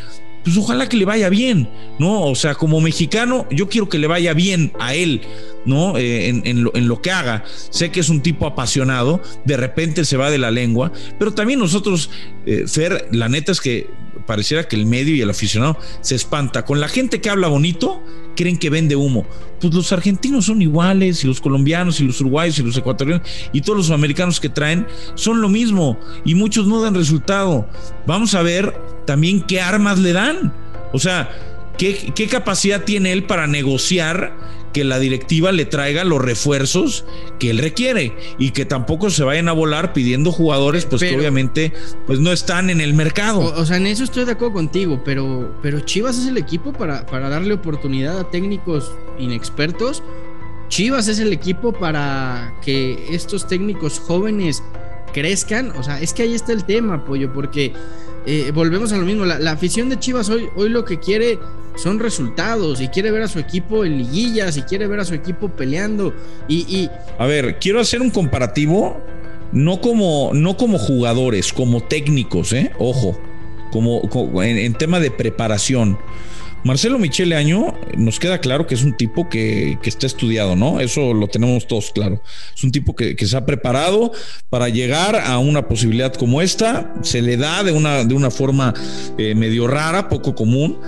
pues 0.45 0.57
ojalá 0.57 0.89
que 0.89 0.97
le 0.97 1.05
vaya 1.05 1.29
bien, 1.29 1.69
¿no? 1.99 2.23
O 2.25 2.35
sea, 2.35 2.55
como 2.55 2.81
mexicano, 2.81 3.47
yo 3.51 3.69
quiero 3.69 3.89
que 3.89 3.99
le 3.99 4.07
vaya 4.07 4.35
bien 4.35 4.73
a 4.79 4.95
él, 4.95 5.23
¿no? 5.65 5.97
Eh, 5.97 6.29
en, 6.29 6.89
lo, 6.89 7.03
que 7.03 7.11
haga. 7.11 7.45
Sé 7.71 7.91
que 7.91 8.01
es 8.01 8.09
un 8.09 8.23
tipo 8.23 8.47
apasionado, 8.47 9.23
de 9.45 9.57
repente 9.57 10.05
se 10.05 10.17
va 10.17 10.31
de 10.31 10.39
la 10.39 10.51
lengua, 10.51 10.93
pero 11.19 11.33
también 11.33 11.59
nosotros, 11.59 12.11
eh, 12.47 12.65
Fer, 12.67 13.09
la 13.13 13.29
neta 13.29 13.53
es 13.53 13.61
que 13.61 13.89
pareciera 14.27 14.67
que 14.69 14.77
el 14.77 14.87
medio 14.87 15.15
y 15.15 15.21
el 15.21 15.31
aficionado 15.31 15.79
se 16.01 16.15
espanta. 16.15 16.65
Con 16.65 16.81
la 16.81 16.89
gente 16.89 17.21
que 17.21 17.31
habla 17.31 17.49
bonito, 17.49 18.03
creen 18.37 18.59
que 18.59 18.71
vende 18.71 18.97
humo. 18.97 19.27
Pues 19.61 19.73
los 19.75 19.93
argentinos 19.93 20.47
son 20.47 20.63
iguales, 20.63 21.23
y 21.25 21.27
los 21.27 21.41
colombianos, 21.41 22.01
y 22.01 22.05
los 22.05 22.21
uruguayos, 22.21 22.59
y 22.59 22.63
los 22.63 22.77
ecuatorianos, 22.77 23.27
y 23.53 23.61
todos 23.61 23.77
los 23.77 23.91
americanos 23.91 24.41
que 24.41 24.49
traen 24.49 24.87
son 25.15 25.41
lo 25.41 25.49
mismo, 25.49 25.99
y 26.25 26.35
muchos 26.35 26.67
no 26.67 26.81
dan 26.81 26.95
resultado. 26.95 27.69
Vamos 28.07 28.35
a 28.35 28.43
ver 28.43 28.75
también 29.07 29.43
qué 29.43 29.61
armas 29.61 29.99
le 29.99 30.13
dan. 30.13 30.53
O 30.93 30.99
sea, 30.99 31.31
qué, 31.79 32.13
qué 32.15 32.27
capacidad 32.27 32.85
tiene 32.85 33.13
él 33.13 33.25
para 33.25 33.47
negociar 33.47 34.37
que 34.73 34.85
la 34.85 34.99
directiva 34.99 35.53
le 35.53 35.65
traiga 35.65 36.05
los 36.05 36.23
refuerzos 36.23 37.05
que 37.39 37.51
él 37.51 37.59
requiere 37.59 38.17
y 38.39 38.51
que 38.51 38.65
tampoco 38.65 39.11
se 39.11 39.25
vayan 39.25 39.49
a 39.49 39.53
volar 39.53 39.93
pidiendo 39.93 40.33
jugadores 40.33 40.87
pues 40.87 41.03
que 41.03 41.17
obviamente 41.17 41.73
pues 42.07 42.21
no 42.21 42.33
están 42.33 42.71
en 42.71 42.81
el 42.81 42.95
mercado. 42.95 43.41
O, 43.41 43.65
sea, 43.65 43.77
en 43.77 43.87
eso 43.87 44.05
estoy 44.05 44.25
de 44.25 44.33
acuerdo 44.33 44.55
contigo, 44.55 45.03
pero, 45.05 45.57
pero 45.63 45.81
Chivas 45.81 46.19
es 46.19 46.27
el 46.27 46.37
equipo 46.37 46.73
para, 46.73 47.07
para 47.07 47.29
darle 47.29 47.55
oportunidad 47.55 48.19
a 48.19 48.31
técnicos 48.31 48.93
inexpertos. 49.19 50.03
Chivas 50.69 51.09
es 51.09 51.19
el 51.19 51.33
equipo 51.33 51.73
para 51.73 52.55
que 52.65 53.07
estos 53.11 53.47
técnicos 53.47 53.99
jóvenes 54.01 54.63
crezcan. 55.13 55.73
O 55.73 55.83
sea, 55.83 56.01
es 56.01 56.13
que 56.13 56.23
ahí 56.23 56.35
está 56.35 56.53
el 56.53 56.65
tema, 56.65 57.05
pollo, 57.05 57.33
porque 57.33 57.73
eh, 58.27 58.51
volvemos 58.55 58.93
a 58.93 58.97
lo 58.97 59.05
mismo. 59.05 59.25
La, 59.25 59.53
afición 59.53 59.89
de 59.89 59.99
Chivas 59.99 60.29
hoy, 60.29 60.49
hoy 60.57 60.69
lo 60.69 60.85
que 60.85 60.99
quiere 60.99 61.39
son 61.77 61.99
resultados 61.99 62.81
y 62.81 62.89
quiere 62.89 63.11
ver 63.11 63.23
a 63.23 63.29
su 63.29 63.39
equipo 63.39 63.85
en 63.85 63.99
liguillas 63.99 64.57
y 64.57 64.63
quiere 64.63 64.87
ver 64.87 65.01
a 65.01 65.05
su 65.05 65.15
equipo 65.15 65.49
peleando. 65.49 66.15
Y, 66.49 66.89
A 67.19 67.27
ver, 67.27 67.59
quiero 67.59 67.81
hacer 67.81 68.01
un 68.01 68.11
comparativo, 68.11 69.01
no 69.53 69.81
como, 69.81 70.31
no 70.35 70.57
como 70.57 70.79
jugadores, 70.79 71.53
como 71.53 71.83
técnicos, 71.83 72.53
¿eh? 72.53 72.73
Ojo, 72.79 73.19
como, 73.71 74.43
en 74.43 74.75
tema 74.75 75.01
de 75.01 75.11
preparación. 75.11 75.99
Marcelo 76.65 76.99
Michele 77.01 77.35
Año 77.35 77.75
nos 77.97 78.21
queda 78.21 78.39
claro 78.39 78.69
que 78.69 78.77
es 78.77 78.85
un 78.85 78.97
tipo 78.97 79.29
que, 79.29 79.79
está 79.83 80.07
estudiado, 80.07 80.55
¿no? 80.55 80.79
Eso 80.79 81.13
lo 81.13 81.27
tenemos 81.27 81.67
todos 81.67 81.91
claro. 81.91 82.23
Es 82.55 82.63
un 82.63 82.71
tipo 82.71 82.95
que, 82.95 83.17
se 83.19 83.37
ha 83.37 83.45
preparado 83.45 84.13
para 84.49 84.69
llegar 84.69 85.17
a 85.17 85.39
una 85.39 85.67
posibilidad 85.67 86.15
como 86.15 86.41
esta. 86.41 86.95
Se 87.03 87.21
le 87.21 87.37
da 87.37 87.65
de 87.65 87.73
una, 87.73 88.05
de 88.05 88.15
una 88.15 88.31
forma 88.31 88.75
eh, 89.19 89.35
medio 89.35 89.67
rara, 89.67 90.09
poco 90.09 90.37
común, 90.37 90.79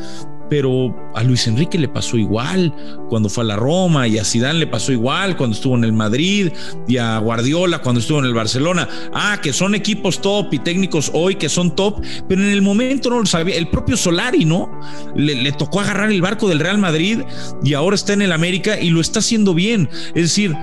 pero 0.56 0.94
a 1.16 1.25
Luis 1.25 1.49
Enrique 1.49 1.76
le 1.76 1.88
pasó 1.88 2.16
igual 2.16 2.73
cuando 3.08 3.28
fue 3.28 3.42
a 3.42 3.46
la 3.49 3.56
Roma 3.56 4.06
y 4.06 4.18
a 4.18 4.25
Zidane 4.25 4.61
le 4.61 4.68
pasó 4.68 4.92
igual 4.92 5.37
cuando 5.37 5.56
estuvo 5.56 5.75
en 5.75 5.82
el 5.82 5.92
Madrid 5.92 6.52
y 6.87 6.96
a 6.96 7.18
Guardiola 7.18 7.80
cuando 7.80 8.00
estuvo 8.00 8.20
en 8.20 8.26
el 8.26 8.34
Barcelona. 8.34 8.88
Ah, 9.12 9.40
que 9.42 9.52
son 9.52 9.75
equipos 9.75 10.23
top 10.23 10.54
y 10.54 10.61
técnicos 10.61 11.11
hoy 11.12 11.34
que 11.34 11.49
son 11.49 11.75
top, 11.75 12.00
pero 12.28 12.40
en 12.40 12.50
el 12.50 12.62
momento 12.62 13.11
no 13.11 13.18
lo 13.18 13.26
sabía. 13.26 13.56
El 13.56 13.66
propio 13.66 13.96
Solari, 13.96 14.44
¿no? 14.44 14.70
Le, 15.16 15.34
le 15.34 15.50
tocó 15.50 15.80
agarrar 15.80 16.12
el 16.12 16.23
barco 16.23 16.49
del 16.49 16.61
Real 16.61 16.78
Madrid 16.78 17.23
y 17.64 17.75
ahora 17.75 17.96
está 17.96 18.12
en 18.12 18.23
el 18.23 18.30
América 18.30 18.80
y 18.80 18.90
lo 18.90 19.00
está 19.00 19.18
haciendo 19.18 19.54
bien. 19.54 19.88
Es 20.14 20.23
decir, 20.23 20.54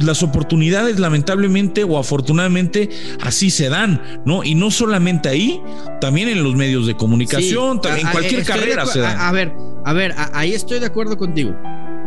pues 0.00 0.06
las 0.06 0.22
oportunidades 0.22 0.98
lamentablemente 0.98 1.84
o 1.84 1.98
afortunadamente 1.98 2.88
así 3.20 3.50
se 3.50 3.68
dan, 3.68 4.22
¿no? 4.24 4.42
Y 4.42 4.54
no 4.54 4.70
solamente 4.70 5.28
ahí, 5.28 5.60
también 6.00 6.28
en 6.28 6.42
los 6.42 6.54
medios 6.54 6.86
de 6.86 6.96
comunicación, 6.96 7.82
también 7.82 8.06
en 8.06 8.12
cualquier 8.12 8.44
carrera 8.44 8.86
se 8.86 9.00
dan. 9.00 9.18
A, 9.18 9.30
ver, 9.30 9.52
a 9.84 9.92
ver, 9.92 10.14
ahí 10.32 10.54
estoy 10.54 10.78
de 10.78 10.86
acuerdo 10.86 11.18
contigo. 11.18 11.54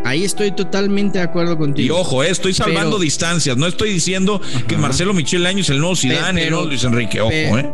Ahí 0.05 0.23
estoy 0.23 0.51
totalmente 0.51 1.19
de 1.19 1.23
acuerdo 1.23 1.55
contigo. 1.57 1.85
Y 1.85 1.89
ojo, 1.97 2.23
eh, 2.23 2.29
estoy 2.29 2.53
salvando 2.53 2.97
distancias. 2.97 3.55
No 3.55 3.67
estoy 3.67 3.93
diciendo 3.93 4.41
que 4.67 4.75
Marcelo 4.75 5.13
Michel 5.13 5.45
Año 5.45 5.61
es 5.61 5.69
el 5.69 5.77
nuevo 5.77 5.95
Zidane, 5.95 6.45
el 6.45 6.49
nuevo 6.49 6.65
Luis 6.65 6.83
Enrique. 6.83 7.21
Ojo, 7.21 7.31
eh. 7.31 7.73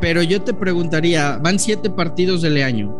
pero 0.00 0.22
yo 0.22 0.42
te 0.42 0.52
preguntaría, 0.52 1.38
van 1.38 1.60
siete 1.60 1.90
partidos 1.90 2.42
del 2.42 2.60
año. 2.62 2.94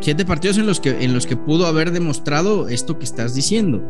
Siete 0.00 0.26
partidos 0.26 0.58
en 0.58 0.66
los 0.66 0.80
que, 0.80 1.02
en 1.02 1.14
los 1.14 1.26
que 1.26 1.36
pudo 1.36 1.66
haber 1.66 1.90
demostrado 1.90 2.68
esto 2.68 2.98
que 2.98 3.04
estás 3.04 3.34
diciendo. 3.34 3.82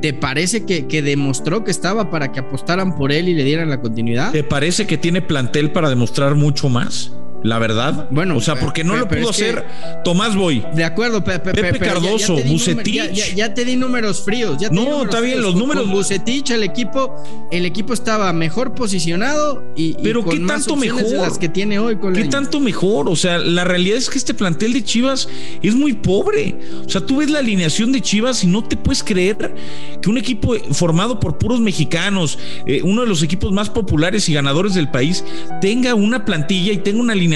¿Te 0.00 0.12
parece 0.12 0.64
que, 0.64 0.86
que, 0.86 1.02
demostró 1.02 1.64
que 1.64 1.70
estaba 1.70 2.10
para 2.10 2.30
que 2.30 2.40
apostaran 2.40 2.94
por 2.94 3.10
él 3.10 3.28
y 3.28 3.34
le 3.34 3.42
dieran 3.44 3.68
la 3.68 3.80
continuidad? 3.80 4.30
¿Te 4.30 4.44
parece 4.44 4.86
que 4.86 4.96
tiene 4.96 5.22
plantel 5.22 5.72
para 5.72 5.88
demostrar 5.88 6.36
mucho 6.36 6.68
más? 6.68 7.12
La 7.42 7.58
verdad. 7.58 8.08
Bueno, 8.10 8.36
o 8.36 8.40
sea, 8.40 8.56
porque 8.56 8.84
no 8.84 8.96
lo 8.96 9.08
pudo 9.08 9.30
hacer 9.30 9.64
Tomás 10.04 10.34
Boy. 10.34 10.64
De 10.74 10.84
acuerdo, 10.84 11.22
Pepe 11.22 11.78
Cardoso, 11.78 12.36
Bucetich. 12.44 13.34
Ya, 13.34 13.54
te 13.54 13.64
di 13.64 13.76
números 13.76 14.22
fríos. 14.24 14.58
no, 14.70 15.04
está 15.04 15.20
bien, 15.20 15.42
los 15.42 15.54
números. 15.54 15.84
Con 15.84 15.92
Bucetich, 15.92 16.50
el 16.50 16.62
equipo, 16.62 17.14
el 17.50 17.64
equipo 17.64 17.92
estaba 17.92 18.32
mejor 18.32 18.74
posicionado 18.74 19.64
y. 19.76 19.94
Pero 20.02 20.24
qué 20.24 20.38
tanto 20.40 20.76
mejor. 20.76 21.02
las 21.12 21.38
que 21.38 21.48
tiene 21.48 21.78
hoy 21.78 21.98
¿Qué 22.14 22.24
tanto 22.24 22.60
mejor? 22.60 23.08
O 23.08 23.16
sea, 23.16 23.38
la 23.38 23.64
realidad 23.64 23.98
es 23.98 24.10
que 24.10 24.18
este 24.18 24.34
plantel 24.34 24.72
de 24.72 24.82
Chivas 24.82 25.28
es 25.62 25.74
muy 25.74 25.92
pobre. 25.92 26.56
O 26.84 26.88
sea, 26.88 27.00
tú 27.00 27.18
ves 27.18 27.30
la 27.30 27.38
alineación 27.38 27.92
de 27.92 28.00
Chivas 28.00 28.42
y 28.44 28.46
no 28.46 28.64
te 28.64 28.76
puedes 28.76 29.02
creer 29.02 29.54
que 30.00 30.10
un 30.10 30.18
equipo 30.18 30.54
formado 30.72 31.20
por 31.20 31.38
puros 31.38 31.60
mexicanos, 31.60 32.38
eh, 32.66 32.80
uno 32.82 33.02
de 33.02 33.08
los 33.08 33.22
equipos 33.22 33.52
más 33.52 33.70
populares 33.70 34.28
y 34.28 34.34
ganadores 34.34 34.74
del 34.74 34.90
país, 34.90 35.24
tenga 35.60 35.94
una 35.94 36.24
plantilla 36.24 36.72
y 36.72 36.78
tenga 36.78 37.00
una 37.00 37.12
alineación 37.12 37.27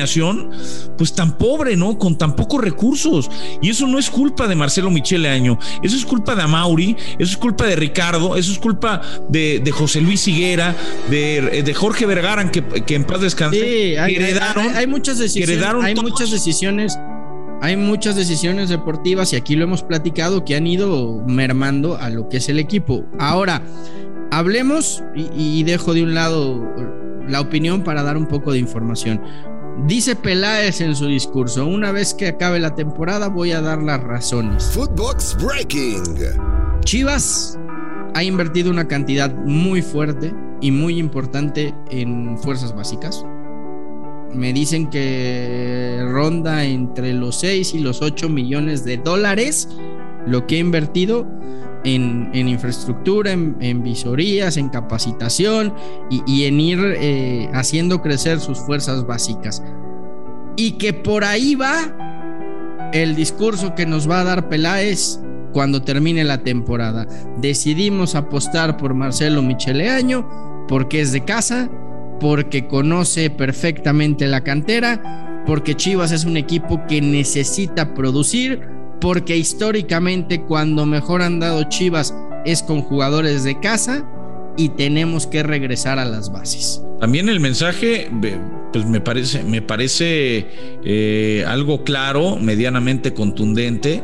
pues 0.97 1.15
tan 1.15 1.37
pobre, 1.39 1.77
¿no? 1.77 1.99
Con 1.99 2.17
tan 2.17 2.37
pocos 2.37 2.63
recursos. 2.63 3.31
Y 3.61 3.71
eso 3.71 3.87
no 3.87 3.99
es 3.99 4.11
culpa 4.11 4.47
de 4.47 4.55
Marcelo 4.55 4.91
Michele 4.91 5.29
Año, 5.29 5.59
eso 5.83 5.97
es 5.97 6.05
culpa 6.05 6.35
de 6.35 6.43
Amauri, 6.43 6.97
eso 7.19 7.31
es 7.33 7.37
culpa 7.37 7.67
de 7.67 7.77
Ricardo, 7.77 8.37
eso 8.37 8.53
es 8.53 8.59
culpa 8.59 9.01
de, 9.29 9.73
José 9.73 10.01
Luis 10.01 10.27
Higuera, 10.29 10.77
de, 11.11 11.63
de 11.65 11.75
Jorge 11.75 12.07
Vergara, 12.07 12.51
que, 12.51 12.63
que, 12.63 12.95
en 12.95 13.05
paz 13.05 13.21
descanse. 13.21 13.59
Sí, 13.59 13.97
hay, 13.97 14.17
hay, 14.17 14.87
muchas 14.87 15.19
decisiones. 15.19 15.63
hay 15.83 15.95
muchas 15.95 16.31
decisiones 16.31 16.99
hay 17.63 17.77
muchas 17.77 18.17
decisiones 18.17 18.71
deportivas 18.71 19.33
y 19.33 19.37
aquí 19.37 19.55
lo 19.55 19.63
hemos 19.63 19.85
platicado 19.85 20.45
que 20.45 20.57
han 20.57 20.67
ido 20.67 21.23
mermando 21.29 21.97
a 21.97 22.11
lo 22.11 22.29
que 22.29 22.39
es 22.39 22.49
el 22.49 22.59
equipo. 22.59 23.05
Ahora, 23.21 23.63
hablemos 24.33 25.05
y, 25.15 25.29
y, 25.61 25.63
dejo 25.63 25.95
de 25.95 26.03
un 26.03 26.13
lado 26.13 26.61
la 27.29 27.41
opinión 27.41 27.85
para 27.85 28.03
dar 28.03 28.17
un 28.17 28.27
poco 28.27 28.51
de 28.51 28.59
información. 28.59 29.23
Dice 29.79 30.15
Peláez 30.15 30.81
en 30.81 30.95
su 30.95 31.07
discurso, 31.07 31.67
una 31.67 31.93
vez 31.93 32.15
que 32.15 32.29
acabe 32.29 32.61
la 32.61 32.75
temporada 32.75 33.29
voy 33.29 33.53
a 33.53 33.61
dar 33.61 33.83
las 33.83 34.01
razones. 34.01 34.71
Footbox 34.73 35.37
Breaking. 35.43 36.03
Chivas 36.85 37.59
ha 38.15 38.23
invertido 38.23 38.71
una 38.71 38.87
cantidad 38.87 39.35
muy 39.35 39.83
fuerte 39.83 40.33
y 40.61 40.71
muy 40.71 40.99
importante 40.99 41.75
en 41.91 42.39
fuerzas 42.39 42.75
básicas. 42.77 43.25
Me 44.33 44.53
dicen 44.53 44.89
que 44.89 46.01
ronda 46.09 46.65
entre 46.65 47.13
los 47.13 47.41
6 47.41 47.75
y 47.75 47.81
los 47.81 48.03
8 48.03 48.29
millones 48.29 48.85
de 48.85 48.99
dólares 48.99 49.69
lo 50.27 50.47
que 50.47 50.57
ha 50.57 50.61
invertido 50.61 51.27
en, 51.85 52.31
infraestructura, 52.35 53.33
en, 53.33 53.83
visorías, 53.83 54.57
en 54.57 54.69
capacitación 54.69 55.75
y, 56.11 56.45
en 56.45 56.61
ir 56.61 56.81
eh, 56.97 57.51
haciendo 57.53 58.03
crecer 58.03 58.41
sus 58.41 58.59
fuerzas 58.59 59.07
básicas. 59.07 59.63
Y 60.57 60.73
que 60.73 60.93
por 60.93 61.25
ahí 61.25 61.55
va 61.55 62.91
el 62.93 63.15
discurso 63.15 63.75
que 63.75 63.87
nos 63.87 64.09
va 64.09 64.21
a 64.21 64.25
dar 64.25 64.49
Peláez 64.49 65.19
cuando 65.53 65.83
termine 65.83 66.25
la 66.25 66.43
temporada. 66.43 67.07
Decidimos 67.39 68.15
apostar 68.15 68.77
por 68.77 68.95
Marcelo 68.95 69.43
Micheleaño 69.43 70.67
porque 70.69 71.01
es 71.01 71.13
de 71.13 71.25
casa, 71.25 71.71
porque 72.21 72.67
conoce 72.67 73.31
perfectamente 73.31 74.27
la 74.27 74.45
cantera, 74.45 75.43
porque 75.47 75.75
Chivas 75.75 76.13
es 76.13 76.25
un 76.25 76.37
equipo 76.37 76.87
que 76.87 77.01
necesita 77.01 77.95
producir 77.95 78.72
porque 79.03 79.37
históricamente 79.37 80.43
cuando 80.43 80.87
mejor 80.87 81.23
han 81.23 81.41
dado 81.41 81.65
Chivas 81.65 82.15
es 82.47 82.63
con 82.63 82.83
jugadores 82.83 83.43
de 83.43 83.59
casa 83.59 84.07
y 84.57 84.69
tenemos 84.71 85.27
que 85.27 85.43
regresar 85.43 85.99
a 85.99 86.05
las 86.05 86.31
bases. 86.31 86.81
También 87.01 87.29
el 87.29 87.41
mensaje, 87.41 88.09
pues 88.73 88.87
me 88.87 89.01
parece, 89.01 89.43
me 89.43 89.61
parece 89.61 90.47
eh, 90.85 91.45
algo 91.49 91.83
claro, 91.83 92.37
medianamente 92.37 93.13
contundente 93.13 94.03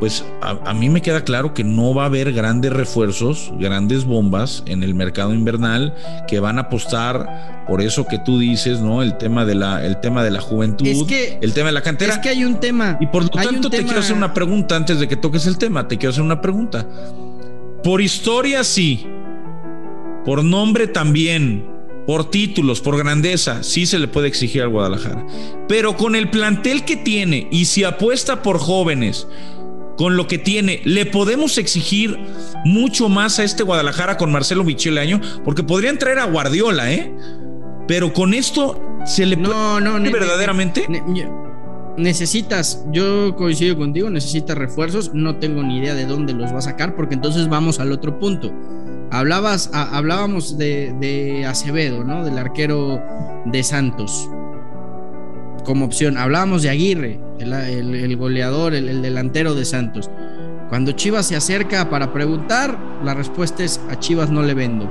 pues 0.00 0.24
a, 0.42 0.74
mí 0.74 0.88
me 0.88 1.00
queda 1.00 1.24
claro 1.24 1.54
que 1.54 1.64
no 1.64 1.94
va 1.94 2.04
a 2.04 2.06
haber 2.06 2.32
grandes 2.32 2.72
refuerzos, 2.72 3.52
grandes 3.58 4.04
bombas 4.04 4.62
en 4.66 4.82
el 4.82 4.94
mercado 4.94 5.32
invernal 5.32 5.94
que 6.28 6.40
van 6.40 6.58
a 6.58 6.62
apostar 6.62 7.64
por 7.66 7.80
eso 7.80 8.06
que 8.06 8.18
tú 8.18 8.38
dices, 8.38 8.80
¿no? 8.80 9.02
El 9.02 9.16
tema 9.16 9.44
de 9.44 9.54
la, 9.54 9.84
el 9.84 10.00
tema 10.00 10.22
de 10.22 10.30
la 10.30 10.40
juventud, 10.40 10.86
el 10.86 11.52
tema 11.52 11.66
de 11.66 11.72
la 11.72 11.82
cantera. 11.82 12.14
Es 12.14 12.18
que 12.18 12.28
hay 12.28 12.44
un 12.44 12.60
tema. 12.60 12.98
Y 13.00 13.06
por 13.06 13.22
lo 13.22 13.28
tanto 13.28 13.70
te 13.70 13.82
quiero 13.84 14.00
hacer 14.00 14.16
una 14.16 14.34
pregunta 14.34 14.76
antes 14.76 15.00
de 15.00 15.08
que 15.08 15.16
toques 15.16 15.46
el 15.46 15.58
tema, 15.58 15.88
te 15.88 15.96
quiero 15.96 16.10
hacer 16.10 16.22
una 16.22 16.40
pregunta. 16.40 16.86
Por 17.82 18.00
historia 18.00 18.64
sí, 18.64 19.06
por 20.24 20.42
nombre 20.42 20.86
también, 20.86 21.66
por 22.06 22.30
títulos, 22.30 22.80
por 22.80 22.96
grandeza, 22.96 23.62
sí 23.62 23.86
se 23.86 23.98
le 23.98 24.08
puede 24.08 24.28
exigir 24.28 24.62
al 24.62 24.68
Guadalajara. 24.68 25.26
Pero 25.68 25.96
con 25.96 26.14
el 26.14 26.30
plantel 26.30 26.84
que 26.84 26.96
tiene 26.96 27.48
y 27.50 27.66
si 27.66 27.84
apuesta 27.84 28.42
por 28.42 28.58
jóvenes, 28.58 29.26
con 29.96 30.16
lo 30.16 30.26
que 30.26 30.38
tiene, 30.38 30.80
¿le 30.84 31.06
podemos 31.06 31.58
exigir 31.58 32.18
mucho 32.64 33.08
más 33.08 33.38
a 33.38 33.44
este 33.44 33.62
Guadalajara 33.62 34.16
con 34.16 34.32
Marcelo 34.32 34.64
Michele 34.64 35.00
Año? 35.00 35.20
Porque 35.44 35.62
podrían 35.62 35.98
traer 35.98 36.18
a 36.18 36.24
Guardiola, 36.24 36.92
¿eh? 36.92 37.14
Pero 37.86 38.12
con 38.12 38.34
esto 38.34 38.80
se 39.04 39.26
le 39.26 39.36
no, 39.36 39.80
no, 39.80 39.98
no, 39.98 40.10
verdaderamente. 40.10 40.86
necesitas, 41.96 42.84
yo 42.90 43.36
coincido 43.36 43.76
contigo, 43.76 44.10
necesitas 44.10 44.56
refuerzos. 44.56 45.12
No 45.14 45.36
tengo 45.36 45.62
ni 45.62 45.78
idea 45.78 45.94
de 45.94 46.06
dónde 46.06 46.32
los 46.32 46.52
va 46.52 46.58
a 46.58 46.62
sacar, 46.62 46.96
porque 46.96 47.14
entonces 47.14 47.48
vamos 47.48 47.78
al 47.80 47.92
otro 47.92 48.18
punto. 48.18 48.52
Hablabas, 49.10 49.70
hablábamos 49.72 50.58
de, 50.58 50.92
de 50.98 51.46
Acevedo, 51.46 52.02
¿no? 52.02 52.24
Del 52.24 52.38
arquero 52.38 53.00
de 53.44 53.62
Santos 53.62 54.28
como 55.64 55.84
opción. 55.84 56.16
Hablábamos 56.16 56.62
de 56.62 56.70
Aguirre, 56.70 57.18
el, 57.40 58.16
goleador, 58.16 58.74
el, 58.74 59.02
delantero 59.02 59.54
de 59.54 59.64
Santos. 59.64 60.10
Cuando 60.68 60.92
Chivas 60.92 61.26
se 61.26 61.36
acerca 61.36 61.90
para 61.90 62.12
preguntar, 62.12 62.78
la 63.04 63.14
respuesta 63.14 63.64
es 63.64 63.80
a 63.90 63.98
Chivas 63.98 64.30
no 64.30 64.42
le 64.42 64.54
vendo. 64.54 64.88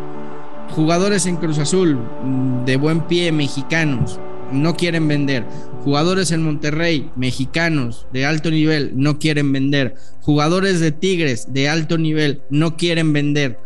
Jugadores 0.72 1.26
en 1.26 1.38
Cruz 1.38 1.60
Azul 1.60 1.96
mm, 1.96 2.66
de 2.66 2.78
buen 2.78 3.02
pie, 3.02 3.32
mexicanos, 3.32 4.20
no 4.52 4.76
quieren 4.76 5.08
vender. 5.08 5.46
Jugadores 5.84 6.32
en 6.32 6.44
Monterrey, 6.44 7.10
mexicanos 7.16 8.08
de 8.14 8.26
alto 8.26 8.50
nivel, 8.50 8.92
no 8.96 9.20
quieren 9.20 9.52
vender. 9.52 9.96
Jugadores 10.22 10.80
de 10.80 10.92
Tigres 10.92 11.54
de 11.54 11.70
alto 11.70 11.98
nivel, 11.98 12.42
no 12.50 12.78
quieren 12.78 13.14
vender 13.14 13.60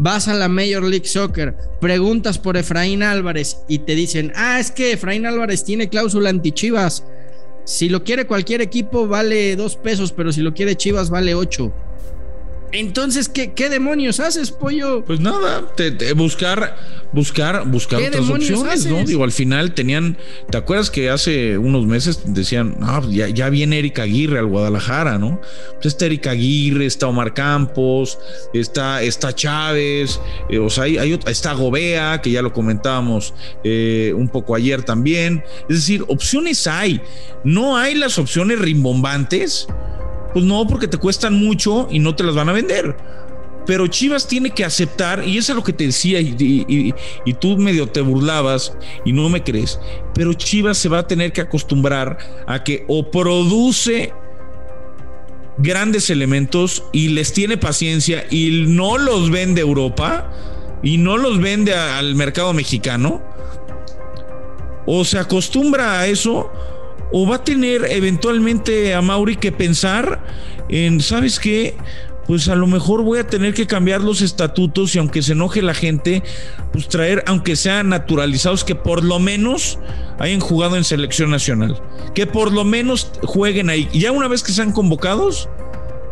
vas 0.00 0.28
a 0.28 0.34
la 0.34 0.48
Major 0.48 0.84
League 0.84 1.08
Soccer, 1.08 1.56
preguntas 1.80 2.38
por 2.38 2.56
Efraín 2.56 3.02
Álvarez 3.02 3.64
y 3.66 3.80
te 3.80 3.96
dicen, 3.96 4.32
ah, 4.36 4.60
es 4.60 4.70
que 4.70 4.92
Efraín 4.92 5.26
Álvarez 5.26 5.64
tiene 5.64 5.88
cláusula 5.88 6.30
anti-Chivas. 6.30 7.02
Si 7.64 7.88
lo 7.88 8.04
quiere 8.04 8.24
cualquier 8.24 8.60
equipo 8.60 9.08
vale 9.08 9.56
dos 9.56 9.74
pesos, 9.74 10.12
pero 10.12 10.30
si 10.30 10.40
lo 10.40 10.54
quiere 10.54 10.76
Chivas 10.76 11.10
vale 11.10 11.34
ocho. 11.34 11.72
Entonces, 12.72 13.28
¿qué, 13.28 13.52
¿qué, 13.52 13.70
demonios 13.70 14.20
haces, 14.20 14.50
pollo? 14.50 15.04
Pues 15.04 15.20
nada, 15.20 15.64
buscar, 16.16 16.76
buscar, 17.12 17.66
buscar 17.66 18.02
otras 18.02 18.28
opciones, 18.28 18.84
¿no? 18.84 19.04
Digo, 19.04 19.24
al 19.24 19.32
final 19.32 19.72
tenían, 19.72 20.18
¿te 20.50 20.58
acuerdas 20.58 20.90
que 20.90 21.08
hace 21.08 21.56
unos 21.56 21.86
meses 21.86 22.20
decían, 22.26 22.76
ah, 22.82 23.00
ya, 23.08 23.28
ya, 23.28 23.48
viene 23.48 23.78
Erika 23.78 24.02
Aguirre 24.02 24.38
al 24.38 24.46
Guadalajara, 24.46 25.18
¿no? 25.18 25.40
Pues 25.74 25.86
está 25.86 26.06
Erika 26.06 26.32
Aguirre, 26.32 26.84
está 26.84 27.06
Omar 27.06 27.32
Campos, 27.32 28.18
está, 28.52 29.02
está 29.02 29.34
Chávez, 29.34 30.20
eh, 30.50 30.58
o 30.58 30.68
sea, 30.68 30.84
hay, 30.84 31.18
está 31.26 31.54
Gobea, 31.54 32.20
que 32.20 32.30
ya 32.30 32.42
lo 32.42 32.52
comentábamos 32.52 33.32
eh, 33.64 34.12
un 34.14 34.28
poco 34.28 34.54
ayer 34.54 34.82
también. 34.82 35.42
Es 35.70 35.76
decir, 35.76 36.04
opciones 36.08 36.66
hay, 36.66 37.00
no 37.44 37.78
hay 37.78 37.94
las 37.94 38.18
opciones 38.18 38.58
rimbombantes 38.58 39.68
pues 40.38 40.46
no, 40.46 40.64
porque 40.68 40.86
te 40.86 40.98
cuestan 40.98 41.34
mucho 41.34 41.88
y 41.90 41.98
no 41.98 42.14
te 42.14 42.22
las 42.22 42.36
van 42.36 42.48
a 42.48 42.52
vender. 42.52 42.96
Pero 43.66 43.88
Chivas 43.88 44.28
tiene 44.28 44.50
que 44.50 44.64
aceptar, 44.64 45.26
y 45.26 45.36
eso 45.36 45.50
es 45.50 45.56
lo 45.56 45.64
que 45.64 45.72
te 45.72 45.84
decía, 45.84 46.20
y, 46.20 46.94
tú 47.40 47.58
medio 47.58 47.88
te 47.88 48.00
burlabas 48.00 48.72
y 49.04 49.12
no 49.12 49.28
me 49.28 49.42
crees, 49.42 49.80
pero 50.14 50.32
Chivas 50.34 50.78
se 50.78 50.88
va 50.88 51.00
a 51.00 51.06
tener 51.08 51.32
que 51.32 51.40
acostumbrar 51.40 52.18
a 52.46 52.62
que 52.62 52.84
o 52.86 53.10
produce 53.10 54.12
grandes 55.58 56.08
elementos 56.08 56.84
y 56.92 57.08
les 57.08 57.32
tiene 57.32 57.56
paciencia 57.56 58.24
y 58.30 58.64
no 58.68 58.96
los 58.96 59.32
vende 59.32 59.60
Europa 59.60 60.30
y 60.84 60.98
no 60.98 61.16
los 61.16 61.40
vende 61.40 61.74
al 61.74 62.14
mercado 62.14 62.52
mexicano, 62.52 63.24
o 64.86 65.04
se 65.04 65.18
acostumbra 65.18 65.98
a 65.98 66.06
eso 66.06 66.48
o 67.12 67.26
va 67.26 67.36
a 67.36 67.44
tener 67.44 67.86
eventualmente 67.90 68.94
a 68.94 69.02
Mauri 69.02 69.36
que 69.36 69.52
pensar 69.52 70.24
en, 70.68 71.00
¿sabes 71.00 71.38
qué? 71.38 71.76
Pues 72.26 72.48
a 72.48 72.54
lo 72.54 72.66
mejor 72.66 73.02
voy 73.02 73.20
a 73.20 73.26
tener 73.26 73.54
que 73.54 73.66
cambiar 73.66 74.02
los 74.02 74.20
estatutos 74.20 74.94
y 74.94 74.98
aunque 74.98 75.22
se 75.22 75.32
enoje 75.32 75.62
la 75.62 75.72
gente, 75.72 76.22
pues 76.72 76.86
traer, 76.88 77.24
aunque 77.26 77.56
sean 77.56 77.88
naturalizados, 77.88 78.64
que 78.64 78.74
por 78.74 79.02
lo 79.02 79.18
menos 79.18 79.78
hayan 80.18 80.40
jugado 80.40 80.76
en 80.76 80.84
selección 80.84 81.30
nacional, 81.30 81.80
que 82.14 82.26
por 82.26 82.52
lo 82.52 82.64
menos 82.64 83.10
jueguen 83.22 83.70
ahí. 83.70 83.88
Ya 83.94 84.12
una 84.12 84.28
vez 84.28 84.42
que 84.42 84.52
sean 84.52 84.72
convocados, 84.72 85.48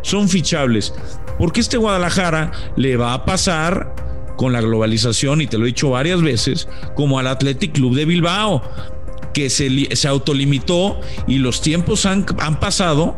son 0.01 0.27
fichables. 0.27 0.91
Porque 1.37 1.59
este 1.59 1.77
Guadalajara 1.77 2.51
le 2.75 2.97
va 2.97 3.13
a 3.13 3.23
pasar 3.23 3.93
con 4.37 4.53
la 4.53 4.61
globalización, 4.61 5.41
y 5.41 5.47
te 5.47 5.59
lo 5.59 5.65
he 5.65 5.67
dicho 5.67 5.91
varias 5.91 6.21
veces, 6.23 6.67
como 6.95 7.19
al 7.19 7.27
Athletic 7.27 7.73
Club 7.73 7.95
de 7.95 8.05
Bilbao 8.05 8.63
que 9.37 9.51
se, 9.51 9.95
se 9.95 10.07
autolimitó 10.07 10.99
y 11.27 11.37
los 11.37 11.61
tiempos 11.61 12.07
han, 12.07 12.25
han 12.39 12.59
pasado 12.59 13.15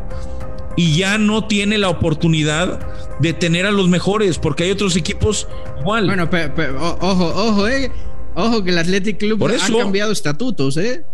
y 0.76 0.98
ya 0.98 1.16
no 1.16 1.46
tiene 1.46 1.78
la 1.78 1.88
oportunidad 1.88 2.78
de 3.20 3.32
tener 3.32 3.64
a 3.64 3.70
los 3.70 3.88
mejores, 3.88 4.36
porque 4.36 4.64
hay 4.64 4.70
otros 4.70 4.96
equipos 4.96 5.48
igual. 5.80 6.04
Bueno, 6.04 6.28
pero, 6.28 6.98
ojo, 7.00 7.26
ojo, 7.26 7.68
eh. 7.68 7.90
Ojo 8.34 8.62
que 8.62 8.70
el 8.70 8.76
Athletic 8.76 9.16
Club 9.16 9.42
ha 9.46 9.78
cambiado 9.78 10.12
estatutos, 10.12 10.76
eh. 10.76 11.04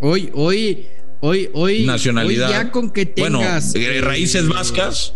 Hoy, 0.00 0.32
hoy, 0.34 0.88
hoy, 1.20 1.48
hoy. 1.52 1.86
Nacionalidad. 1.86 2.50
ya 2.50 2.72
con 2.72 2.90
que 2.90 3.06
tengas. 3.06 3.72
Bueno, 3.72 3.88
eh, 3.88 4.00
raíces 4.00 4.48
vascas. 4.48 5.14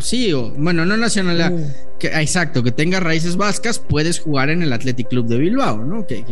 Sí, 0.00 0.32
o, 0.32 0.50
bueno, 0.50 0.84
no 0.84 0.96
nacionalidad. 0.96 1.52
Uh. 1.52 1.70
Que, 2.00 2.08
exacto, 2.08 2.64
que 2.64 2.72
tengas 2.72 3.00
raíces 3.00 3.36
vascas, 3.36 3.78
puedes 3.78 4.18
jugar 4.18 4.50
en 4.50 4.62
el 4.62 4.72
Athletic 4.72 5.08
Club 5.08 5.28
de 5.28 5.38
Bilbao, 5.38 5.84
¿no? 5.84 6.04
Que, 6.04 6.24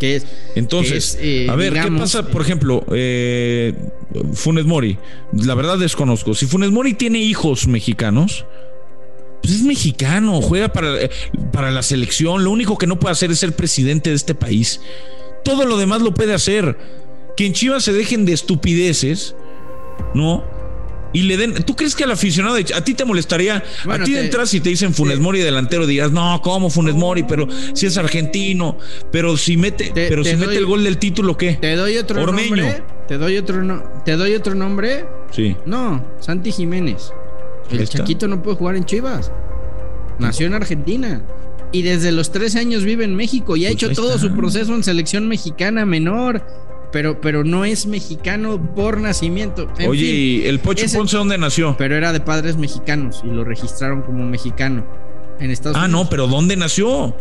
es. 0.00 0.26
Entonces, 0.54 1.18
eh, 1.20 1.46
a 1.48 1.56
ver, 1.56 1.72
¿qué 1.74 1.90
pasa, 1.92 2.26
por 2.26 2.42
ejemplo, 2.42 2.84
eh, 2.92 3.74
Funes 4.34 4.64
Mori? 4.64 4.98
La 5.32 5.54
verdad 5.54 5.78
desconozco. 5.78 6.34
Si 6.34 6.46
Funes 6.46 6.70
Mori 6.70 6.94
tiene 6.94 7.18
hijos 7.18 7.66
mexicanos, 7.66 8.44
pues 9.42 9.54
es 9.54 9.62
mexicano, 9.62 10.40
juega 10.42 10.72
para, 10.72 11.02
eh, 11.02 11.10
para 11.52 11.70
la 11.70 11.82
selección. 11.82 12.44
Lo 12.44 12.50
único 12.50 12.78
que 12.78 12.86
no 12.86 12.98
puede 12.98 13.12
hacer 13.12 13.30
es 13.30 13.38
ser 13.38 13.54
presidente 13.54 14.10
de 14.10 14.16
este 14.16 14.34
país. 14.34 14.80
Todo 15.44 15.64
lo 15.64 15.76
demás 15.76 16.02
lo 16.02 16.12
puede 16.12 16.34
hacer. 16.34 16.76
Que 17.36 17.46
en 17.46 17.52
Chivas 17.52 17.84
se 17.84 17.92
dejen 17.92 18.26
de 18.26 18.32
estupideces, 18.32 19.34
¿no? 20.14 20.44
Y 21.12 21.22
le 21.22 21.36
den. 21.36 21.54
¿Tú 21.64 21.76
crees 21.76 21.94
que 21.94 22.04
al 22.04 22.12
aficionado 22.12 22.56
a 22.56 22.84
ti 22.84 22.94
te 22.94 23.04
molestaría? 23.04 23.62
a 23.88 23.98
ti 24.04 24.16
entras 24.16 24.52
y 24.54 24.60
te 24.60 24.68
dicen 24.68 24.94
Funes 24.94 25.18
Mori 25.18 25.40
delantero, 25.40 25.86
digas, 25.86 26.12
no, 26.12 26.40
¿cómo 26.42 26.70
Funes 26.70 26.94
Mori? 26.94 27.24
Pero 27.24 27.48
si 27.74 27.86
es 27.86 27.96
argentino, 27.96 28.78
pero 29.10 29.36
si 29.36 29.56
mete, 29.56 29.92
pero 29.94 30.24
si 30.24 30.36
mete 30.36 30.56
el 30.56 30.66
gol 30.66 30.84
del 30.84 30.98
título, 30.98 31.36
¿qué? 31.36 31.54
Te 31.54 31.76
doy 31.76 31.96
otro 31.98 32.24
nombre. 32.24 32.82
Te 33.08 33.18
doy 33.18 33.38
otro 33.38 33.62
no, 33.62 33.82
te 34.04 34.16
doy 34.16 34.34
otro 34.34 34.54
nombre. 34.54 35.04
Sí. 35.32 35.56
No, 35.66 36.04
Santi 36.20 36.52
Jiménez. 36.52 37.12
El 37.70 37.88
Chaquito 37.88 38.28
no 38.28 38.42
puede 38.42 38.56
jugar 38.56 38.76
en 38.76 38.84
Chivas. 38.84 39.30
Nació 40.18 40.46
en 40.46 40.54
Argentina. 40.54 41.22
Y 41.72 41.82
desde 41.82 42.10
los 42.10 42.32
13 42.32 42.58
años 42.58 42.84
vive 42.84 43.04
en 43.04 43.14
México 43.14 43.56
y 43.56 43.64
ha 43.64 43.68
pues 43.68 43.82
hecho 43.82 43.92
todo 43.92 44.18
su 44.18 44.34
proceso 44.34 44.74
en 44.74 44.82
selección 44.82 45.28
mexicana 45.28 45.86
menor 45.86 46.42
pero, 46.92 47.20
pero 47.20 47.44
no 47.44 47.64
es 47.64 47.86
mexicano 47.86 48.60
por 48.74 49.00
nacimiento. 49.00 49.68
Oye, 49.86 50.04
¿y 50.04 50.46
el 50.46 50.60
Pocho 50.60 50.86
Ponce 50.92 51.16
dónde 51.16 51.38
nació? 51.38 51.76
Pero 51.78 51.96
era 51.96 52.12
de 52.12 52.20
padres 52.20 52.56
mexicanos 52.56 53.22
y 53.24 53.28
lo 53.28 53.44
registraron 53.44 54.02
como 54.02 54.24
mexicano 54.24 54.84
en 55.38 55.50
Estados 55.50 55.76
ah, 55.76 55.84
Unidos. 55.84 56.00
Ah, 56.00 56.04
no, 56.04 56.10
pero 56.10 56.26
¿dónde 56.26 56.56
nació? 56.56 57.14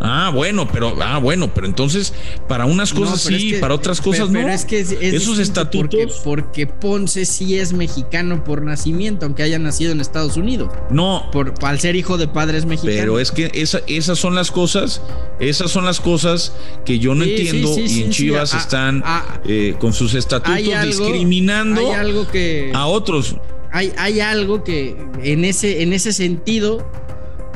Ah, 0.00 0.30
bueno, 0.34 0.66
pero 0.72 0.96
ah, 1.02 1.18
bueno, 1.18 1.52
pero 1.52 1.66
entonces 1.66 2.14
para 2.48 2.64
unas 2.64 2.92
cosas 2.94 3.20
sí, 3.20 3.54
para 3.60 3.74
otras 3.74 4.00
cosas 4.00 4.30
no. 4.30 4.48
es 4.48 4.64
que 4.64 4.80
esos 4.80 5.38
estatutos 5.38 6.20
porque, 6.24 6.66
Ponce 6.66 7.26
sí 7.26 7.58
es 7.58 7.74
mexicano 7.74 8.42
por 8.42 8.62
nacimiento, 8.62 9.26
aunque 9.26 9.42
haya 9.42 9.58
nacido 9.58 9.92
en 9.92 10.00
Estados 10.00 10.38
Unidos. 10.38 10.72
No, 10.90 11.28
por 11.32 11.52
al 11.62 11.78
ser 11.80 11.96
hijo 11.96 12.16
de 12.16 12.28
padres 12.28 12.64
mexicanos. 12.64 12.98
Pero 12.98 13.20
es 13.20 13.30
que 13.30 13.50
esas 13.54 14.18
son 14.18 14.34
las 14.34 14.50
cosas, 14.50 15.02
esas 15.38 15.70
son 15.70 15.84
las 15.84 16.00
cosas 16.00 16.54
que 16.86 16.98
yo 16.98 17.14
no 17.14 17.24
entiendo 17.24 17.76
y 17.78 18.02
en 18.02 18.10
Chivas 18.10 18.54
están 18.54 19.04
eh, 19.44 19.74
con 19.78 19.92
sus 19.92 20.14
estatutos 20.14 20.62
discriminando 20.82 21.92
algo 21.92 22.26
que, 22.26 22.72
a 22.74 22.86
otros. 22.86 23.36
Hay, 23.72 23.92
hay 23.98 24.20
algo 24.20 24.64
que 24.64 24.96
en 25.22 25.44
ese 25.44 25.82
en 25.82 25.92
ese 25.92 26.12
sentido 26.12 26.90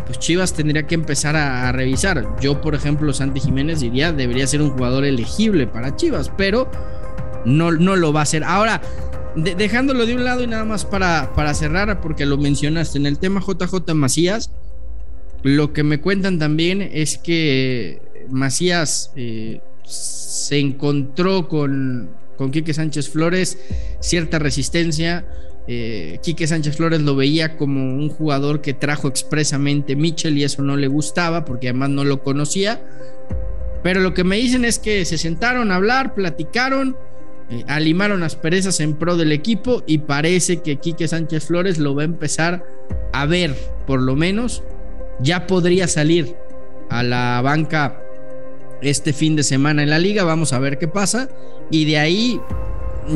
pues 0.06 0.18
Chivas 0.18 0.52
tendría 0.52 0.86
que 0.86 0.94
empezar 0.94 1.36
a, 1.36 1.70
revisar. 1.72 2.36
Yo, 2.40 2.60
por 2.60 2.74
ejemplo, 2.74 3.12
Santi 3.12 3.40
Jiménez 3.40 3.80
diría, 3.80 4.12
debería 4.12 4.46
ser 4.46 4.62
un 4.62 4.70
jugador 4.70 5.04
elegible 5.04 5.66
para 5.66 5.96
Chivas, 5.96 6.30
pero 6.36 6.70
no, 7.44 7.72
no 7.72 7.96
lo 7.96 8.12
va 8.12 8.20
a 8.20 8.22
hacer. 8.24 8.44
Ahora, 8.44 8.82
dejándolo 9.36 10.06
de 10.06 10.14
un 10.14 10.24
lado 10.24 10.42
y 10.42 10.46
nada 10.46 10.64
más 10.64 10.84
para, 10.84 11.32
para 11.34 11.54
cerrar, 11.54 12.00
porque 12.00 12.26
lo 12.26 12.36
mencionaste 12.36 12.98
en 12.98 13.06
el 13.06 13.18
tema 13.18 13.40
JJ 13.40 13.94
Macías, 13.94 14.50
lo 15.42 15.72
que 15.72 15.82
me 15.82 16.00
cuentan 16.00 16.38
también 16.38 16.82
es 16.82 17.18
que 17.18 18.00
Macías 18.30 19.12
eh, 19.16 19.60
se 19.84 20.58
encontró 20.58 21.48
con, 21.48 22.10
con 22.36 22.50
Quique 22.50 22.72
Sánchez 22.72 23.10
Flores 23.10 23.58
cierta 24.00 24.38
resistencia 24.38 25.26
eh, 25.66 26.18
Quique 26.22 26.46
Sánchez 26.46 26.76
Flores 26.76 27.00
lo 27.00 27.16
veía 27.16 27.56
como 27.56 27.80
un 27.82 28.10
jugador 28.10 28.60
que 28.60 28.74
trajo 28.74 29.08
expresamente 29.08 29.96
Mitchell 29.96 30.36
y 30.36 30.44
eso 30.44 30.62
no 30.62 30.76
le 30.76 30.88
gustaba 30.88 31.44
porque 31.44 31.68
además 31.68 31.90
no 31.90 32.04
lo 32.04 32.22
conocía. 32.22 32.82
Pero 33.82 34.00
lo 34.00 34.14
que 34.14 34.24
me 34.24 34.36
dicen 34.36 34.64
es 34.64 34.78
que 34.78 35.04
se 35.04 35.18
sentaron 35.18 35.70
a 35.70 35.76
hablar, 35.76 36.14
platicaron, 36.14 36.96
eh, 37.50 37.64
alimaron 37.66 38.20
las 38.20 38.36
perezas 38.36 38.80
en 38.80 38.94
pro 38.94 39.16
del 39.16 39.32
equipo 39.32 39.82
y 39.86 39.98
parece 39.98 40.60
que 40.62 40.76
Quique 40.76 41.08
Sánchez 41.08 41.46
Flores 41.46 41.78
lo 41.78 41.94
va 41.94 42.02
a 42.02 42.06
empezar 42.06 42.64
a 43.12 43.26
ver, 43.26 43.54
por 43.86 44.00
lo 44.00 44.16
menos. 44.16 44.62
Ya 45.20 45.46
podría 45.46 45.86
salir 45.86 46.34
a 46.90 47.02
la 47.02 47.40
banca 47.42 48.00
este 48.82 49.12
fin 49.12 49.36
de 49.36 49.42
semana 49.42 49.82
en 49.82 49.90
la 49.90 49.98
liga, 49.98 50.24
vamos 50.24 50.52
a 50.52 50.58
ver 50.58 50.78
qué 50.78 50.88
pasa. 50.88 51.28
Y 51.70 51.84
de 51.86 51.98
ahí 51.98 52.40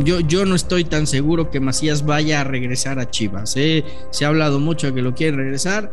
yo, 0.04 0.20
yo 0.20 0.44
no 0.44 0.54
estoy 0.54 0.84
tan 0.84 1.06
seguro 1.06 1.50
que 1.50 1.60
Macías 1.60 2.04
vaya 2.04 2.40
a 2.40 2.44
regresar 2.44 2.98
a 2.98 3.10
Chivas. 3.10 3.56
¿eh? 3.56 3.84
Se 4.10 4.24
ha 4.24 4.28
hablado 4.28 4.60
mucho 4.60 4.88
de 4.88 4.94
que 4.94 5.02
lo 5.02 5.14
quiere 5.14 5.36
regresar. 5.36 5.92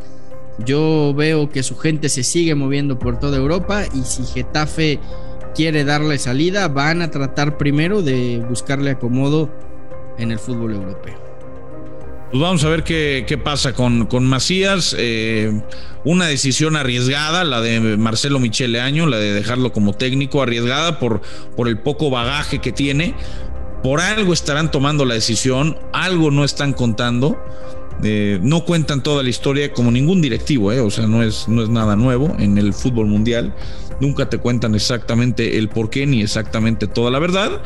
Yo 0.59 1.13
veo 1.15 1.49
que 1.49 1.63
su 1.63 1.77
gente 1.77 2.09
se 2.09 2.23
sigue 2.23 2.55
moviendo 2.55 2.97
por 2.97 3.19
toda 3.19 3.37
Europa 3.37 3.83
y 3.93 4.03
si 4.03 4.23
Getafe 4.23 4.99
quiere 5.53 5.83
darle 5.83 6.17
salida, 6.17 6.67
van 6.67 7.01
a 7.01 7.11
tratar 7.11 7.57
primero 7.57 8.01
de 8.01 8.43
buscarle 8.47 8.91
acomodo 8.91 9.49
en 10.17 10.31
el 10.31 10.39
fútbol 10.39 10.73
europeo. 10.73 11.25
Pues 12.31 12.41
vamos 12.41 12.63
a 12.63 12.69
ver 12.69 12.83
qué, 12.83 13.23
qué 13.27 13.37
pasa 13.37 13.73
con, 13.73 14.07
con 14.07 14.25
Macías. 14.25 14.95
Eh, 14.97 15.61
una 16.03 16.25
decisión 16.25 16.75
arriesgada, 16.75 17.43
la 17.43 17.61
de 17.61 17.79
Marcelo 17.97 18.39
Michele 18.39 18.81
Año, 18.81 19.05
la 19.05 19.17
de 19.17 19.33
dejarlo 19.33 19.71
como 19.71 19.93
técnico, 19.93 20.41
arriesgada 20.41 20.99
por, 20.99 21.21
por 21.55 21.67
el 21.67 21.79
poco 21.79 22.09
bagaje 22.09 22.59
que 22.59 22.71
tiene 22.71 23.13
por 23.85 24.01
algo 24.01 24.33
estarán 24.33 24.71
tomando 24.71 25.05
la 25.05 25.13
decisión, 25.13 25.77
algo 25.93 26.31
no 26.31 26.43
están 26.43 26.73
contando. 26.73 27.39
Eh, 28.01 28.39
no 28.41 28.65
cuentan 28.65 29.03
toda 29.03 29.21
la 29.21 29.29
historia 29.29 29.71
como 29.73 29.91
ningún 29.91 30.23
directivo, 30.23 30.71
eh, 30.71 30.79
o 30.79 30.89
sea, 30.89 31.05
no 31.05 31.21
es, 31.21 31.47
no 31.47 31.61
es 31.61 31.69
nada 31.69 31.95
nuevo 31.95 32.35
en 32.39 32.57
el 32.57 32.73
fútbol 32.73 33.05
mundial. 33.05 33.53
Nunca 33.99 34.27
te 34.27 34.39
cuentan 34.39 34.73
exactamente 34.73 35.59
el 35.59 35.69
por 35.69 35.91
qué 35.91 36.07
ni 36.07 36.23
exactamente 36.23 36.87
toda 36.87 37.11
la 37.11 37.19
verdad, 37.19 37.61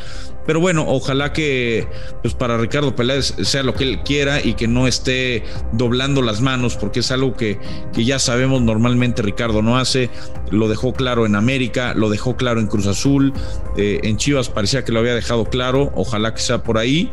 Pero 0.49 0.61
bueno, 0.61 0.83
ojalá 0.87 1.31
que 1.31 1.87
pues 2.23 2.33
para 2.33 2.57
Ricardo 2.57 2.95
Peláez 2.95 3.35
sea 3.43 3.61
lo 3.61 3.75
que 3.75 3.83
él 3.83 3.99
quiera 4.01 4.43
y 4.43 4.55
que 4.55 4.67
no 4.67 4.87
esté 4.87 5.43
doblando 5.73 6.23
las 6.23 6.41
manos, 6.41 6.75
porque 6.75 7.01
es 7.01 7.11
algo 7.11 7.35
que, 7.35 7.59
que 7.93 8.03
ya 8.03 8.17
sabemos 8.17 8.59
normalmente 8.59 9.21
Ricardo 9.21 9.61
no 9.61 9.77
hace. 9.77 10.09
Lo 10.49 10.67
dejó 10.67 10.91
claro 10.91 11.27
en 11.27 11.35
América, 11.35 11.93
lo 11.93 12.09
dejó 12.09 12.35
claro 12.35 12.59
en 12.59 12.65
Cruz 12.65 12.87
Azul, 12.87 13.31
eh, 13.77 13.99
en 14.01 14.17
Chivas 14.17 14.49
parecía 14.49 14.83
que 14.83 14.91
lo 14.91 15.01
había 15.01 15.13
dejado 15.13 15.45
claro, 15.45 15.91
ojalá 15.93 16.33
que 16.33 16.41
sea 16.41 16.63
por 16.63 16.79
ahí. 16.79 17.11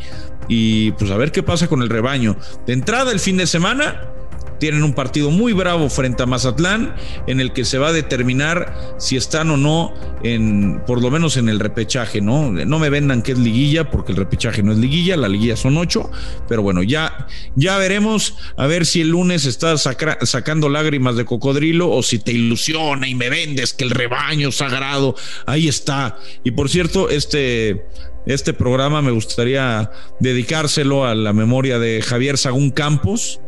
Y 0.49 0.93
pues 0.93 1.11
a 1.11 1.19
ver 1.19 1.31
qué 1.31 1.43
pasa 1.43 1.69
con 1.69 1.83
el 1.83 1.91
rebaño. 1.91 2.39
De 2.67 2.73
entrada 2.73 3.13
el 3.13 3.21
fin 3.21 3.37
de 3.37 3.47
semana, 3.47 4.16
tienen 4.59 4.83
un 4.83 4.93
partido 4.93 5.31
muy 5.31 5.53
bravo 5.53 5.89
frente 5.91 6.23
a 6.23 6.27
Mazatlán, 6.27 6.95
en 7.27 7.41
el 7.41 7.53
que 7.53 7.65
se 7.65 7.79
va 7.79 7.89
a 7.89 7.93
determinar 7.93 8.97
si 8.99 9.17
están 9.17 9.51
o 9.51 9.57
no 9.57 9.95
en, 10.23 10.83
por 10.87 11.03
lo 11.03 11.11
menos 11.11 11.37
en 11.37 11.49
el 11.49 11.61
repechaje, 11.61 12.21
¿no? 12.21 12.51
No 12.51 12.79
me 12.79 12.91
vendan 12.91 13.23
que 13.23 13.33
es 13.33 13.39
liguilla, 13.39 13.91
porque 13.91 14.13
el 14.13 14.19
repechaje 14.19 14.63
no 14.63 14.73
es 14.73 14.79
liguilla, 14.79 15.17
la 15.17 15.29
liguilla 15.29 15.57
son 15.57 15.77
ocho, 15.77 16.11
pero 16.49 16.63
bueno, 16.63 16.83
ya, 16.83 17.27
ya 17.55 17.79
veremos 17.79 18.37
a 18.57 18.67
ver 18.67 18.87
si 18.87 19.01
el 19.01 19.09
lunes 19.09 19.45
estás 19.45 19.89
sacando 20.23 20.69
lágrimas 20.69 21.17
de 21.17 21.25
cocodrilo 21.25 21.91
o 21.91 22.03
si 22.03 22.19
te 22.19 22.33
ilusiona 22.33 23.09
y 23.09 23.15
me 23.15 23.29
vendes 23.29 23.73
que 23.73 23.85
el 23.85 23.91
rebaño 23.91 24.53
sagrado, 24.53 25.15
ahí 25.47 25.69
está. 25.69 26.19
Y 26.45 26.53
por 26.53 26.69
cierto, 26.69 27.11
este 27.11 27.87
este 28.27 28.53
programa 28.53 29.03
me 29.03 29.13
gustaría 29.13 29.93
dedicárselo 30.19 31.07
a 31.07 31.15
la 31.15 31.33
memoria 31.33 31.79
de 31.79 32.03
Javier 32.03 32.37
Sagún 32.39 32.73
Campos, 32.73 33.41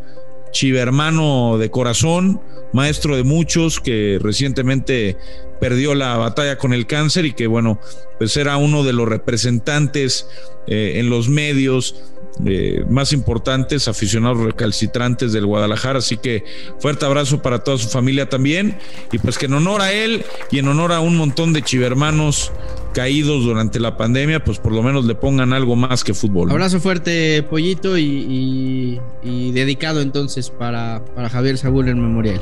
chivermano 0.50 1.58
de 1.58 1.70
corazón, 1.70 2.40
maestro 2.72 3.16
de 3.16 3.24
muchos, 3.24 3.80
que 3.80 4.18
recientemente 4.20 5.16
perdió 5.60 5.94
la 5.94 6.16
batalla 6.16 6.58
con 6.58 6.72
el 6.72 6.86
cáncer 6.86 7.24
y 7.26 7.32
que 7.32 7.46
bueno, 7.46 7.80
pues 8.18 8.36
era 8.36 8.56
uno 8.56 8.84
de 8.84 8.92
los 8.92 9.08
representantes 9.08 10.28
eh, 10.66 10.94
en 10.96 11.10
los 11.10 11.28
medios 11.28 11.96
eh, 12.46 12.84
más 12.88 13.12
importantes, 13.12 13.88
aficionados 13.88 14.38
recalcitrantes 14.38 15.32
del 15.32 15.46
Guadalajara. 15.46 15.98
Así 15.98 16.16
que 16.16 16.44
fuerte 16.78 17.04
abrazo 17.04 17.42
para 17.42 17.64
toda 17.64 17.78
su 17.78 17.88
familia 17.88 18.28
también. 18.28 18.78
Y 19.12 19.18
pues 19.18 19.38
que 19.38 19.46
en 19.46 19.54
honor 19.54 19.82
a 19.82 19.92
él 19.92 20.24
y 20.50 20.58
en 20.58 20.68
honor 20.68 20.92
a 20.92 21.00
un 21.00 21.16
montón 21.16 21.52
de 21.52 21.62
chivermanos 21.62 22.52
caídos 22.92 23.44
durante 23.44 23.80
la 23.80 23.96
pandemia, 23.96 24.42
pues 24.42 24.58
por 24.58 24.72
lo 24.72 24.82
menos 24.82 25.04
le 25.04 25.14
pongan 25.14 25.52
algo 25.52 25.76
más 25.76 26.04
que 26.04 26.14
fútbol. 26.14 26.50
Abrazo 26.50 26.80
fuerte, 26.80 27.42
Pollito, 27.42 27.96
y, 27.98 29.00
dedicado 29.22 30.00
entonces 30.00 30.50
para, 30.50 31.04
para 31.14 31.28
Javier 31.28 31.58
Saúl 31.58 31.88
en 31.88 32.00
memorial. 32.00 32.40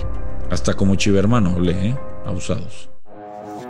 Hasta 0.51 0.75
como 0.75 0.95
chivermano, 0.95 1.59
le, 1.61 1.73
¿eh? 1.73 1.97
abusados. 2.25 2.89